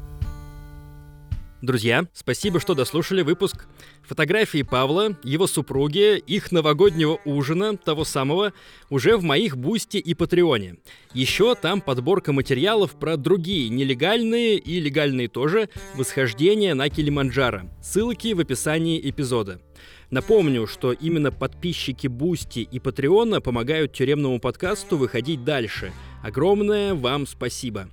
Друзья, 1.63 2.05
спасибо, 2.13 2.59
что 2.59 2.75
дослушали 2.75 3.23
выпуск. 3.23 3.65
Фотографии 4.03 4.61
Павла, 4.61 5.17
его 5.23 5.47
супруги, 5.47 6.19
их 6.19 6.51
новогоднего 6.51 7.19
ужина, 7.25 7.75
того 7.75 8.05
самого, 8.05 8.53
уже 8.91 9.17
в 9.17 9.23
моих 9.23 9.57
Бусти 9.57 9.97
и 9.97 10.13
Патреоне. 10.13 10.75
Еще 11.15 11.55
там 11.55 11.81
подборка 11.81 12.31
материалов 12.31 12.91
про 12.91 13.17
другие 13.17 13.69
нелегальные 13.69 14.57
и 14.57 14.79
легальные 14.79 15.29
тоже 15.29 15.69
восхождения 15.95 16.75
на 16.75 16.89
Килиманджаро. 16.89 17.63
Ссылки 17.81 18.33
в 18.33 18.39
описании 18.39 19.01
эпизода. 19.09 19.59
Напомню, 20.11 20.67
что 20.67 20.91
именно 20.91 21.31
подписчики 21.31 22.05
Бусти 22.05 22.59
и 22.59 22.79
Патреона 22.79 23.41
помогают 23.41 23.93
тюремному 23.93 24.39
подкасту 24.39 24.95
выходить 24.95 25.43
дальше. 25.43 25.91
Огромное 26.23 26.93
вам 26.93 27.25
спасибо. 27.25 27.89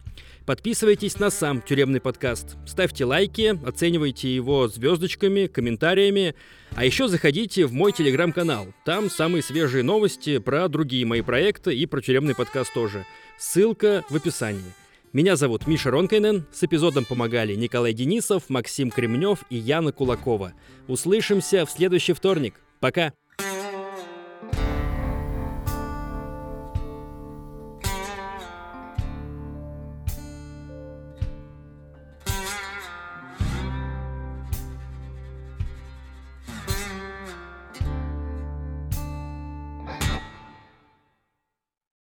Подписывайтесь 0.47 1.19
на 1.19 1.31
сам 1.31 1.63
тюремный 1.63 2.03
подкаст, 2.03 2.59
ставьте 2.67 3.07
лайки, 3.07 3.59
оценивайте 3.67 4.35
его 4.35 4.69
звездочками, 4.69 5.47
комментариями, 5.47 6.35
а 6.77 6.85
еще 6.85 7.09
заходите 7.09 7.65
в 7.65 7.73
мой 7.73 7.93
телеграм-канал. 7.93 8.67
Там 8.85 9.09
самые 9.09 9.43
свежие 9.43 9.83
новости 9.83 10.37
про 10.39 10.69
другие 10.69 11.07
мои 11.07 11.23
проекты 11.23 11.75
и 11.75 11.87
про 11.87 12.03
тюремный 12.03 12.35
подкаст 12.35 12.75
тоже. 12.75 13.07
Ссылка 13.39 14.05
в 14.11 14.17
описании. 14.17 14.75
Меня 15.15 15.37
зовут 15.37 15.67
Миша 15.67 15.91
Ронкайнен. 15.91 16.45
С 16.53 16.63
эпизодом 16.63 17.07
помогали 17.07 17.55
Николай 17.55 17.95
Денисов, 17.95 18.51
Максим 18.51 18.91
Кремнев 18.91 19.45
и 19.49 19.57
Яна 19.57 19.93
Кулакова. 19.93 20.53
Услышимся 20.89 21.65
в 21.65 21.71
следующий 21.71 22.13
вторник. 22.13 22.61
Пока! 22.81 23.15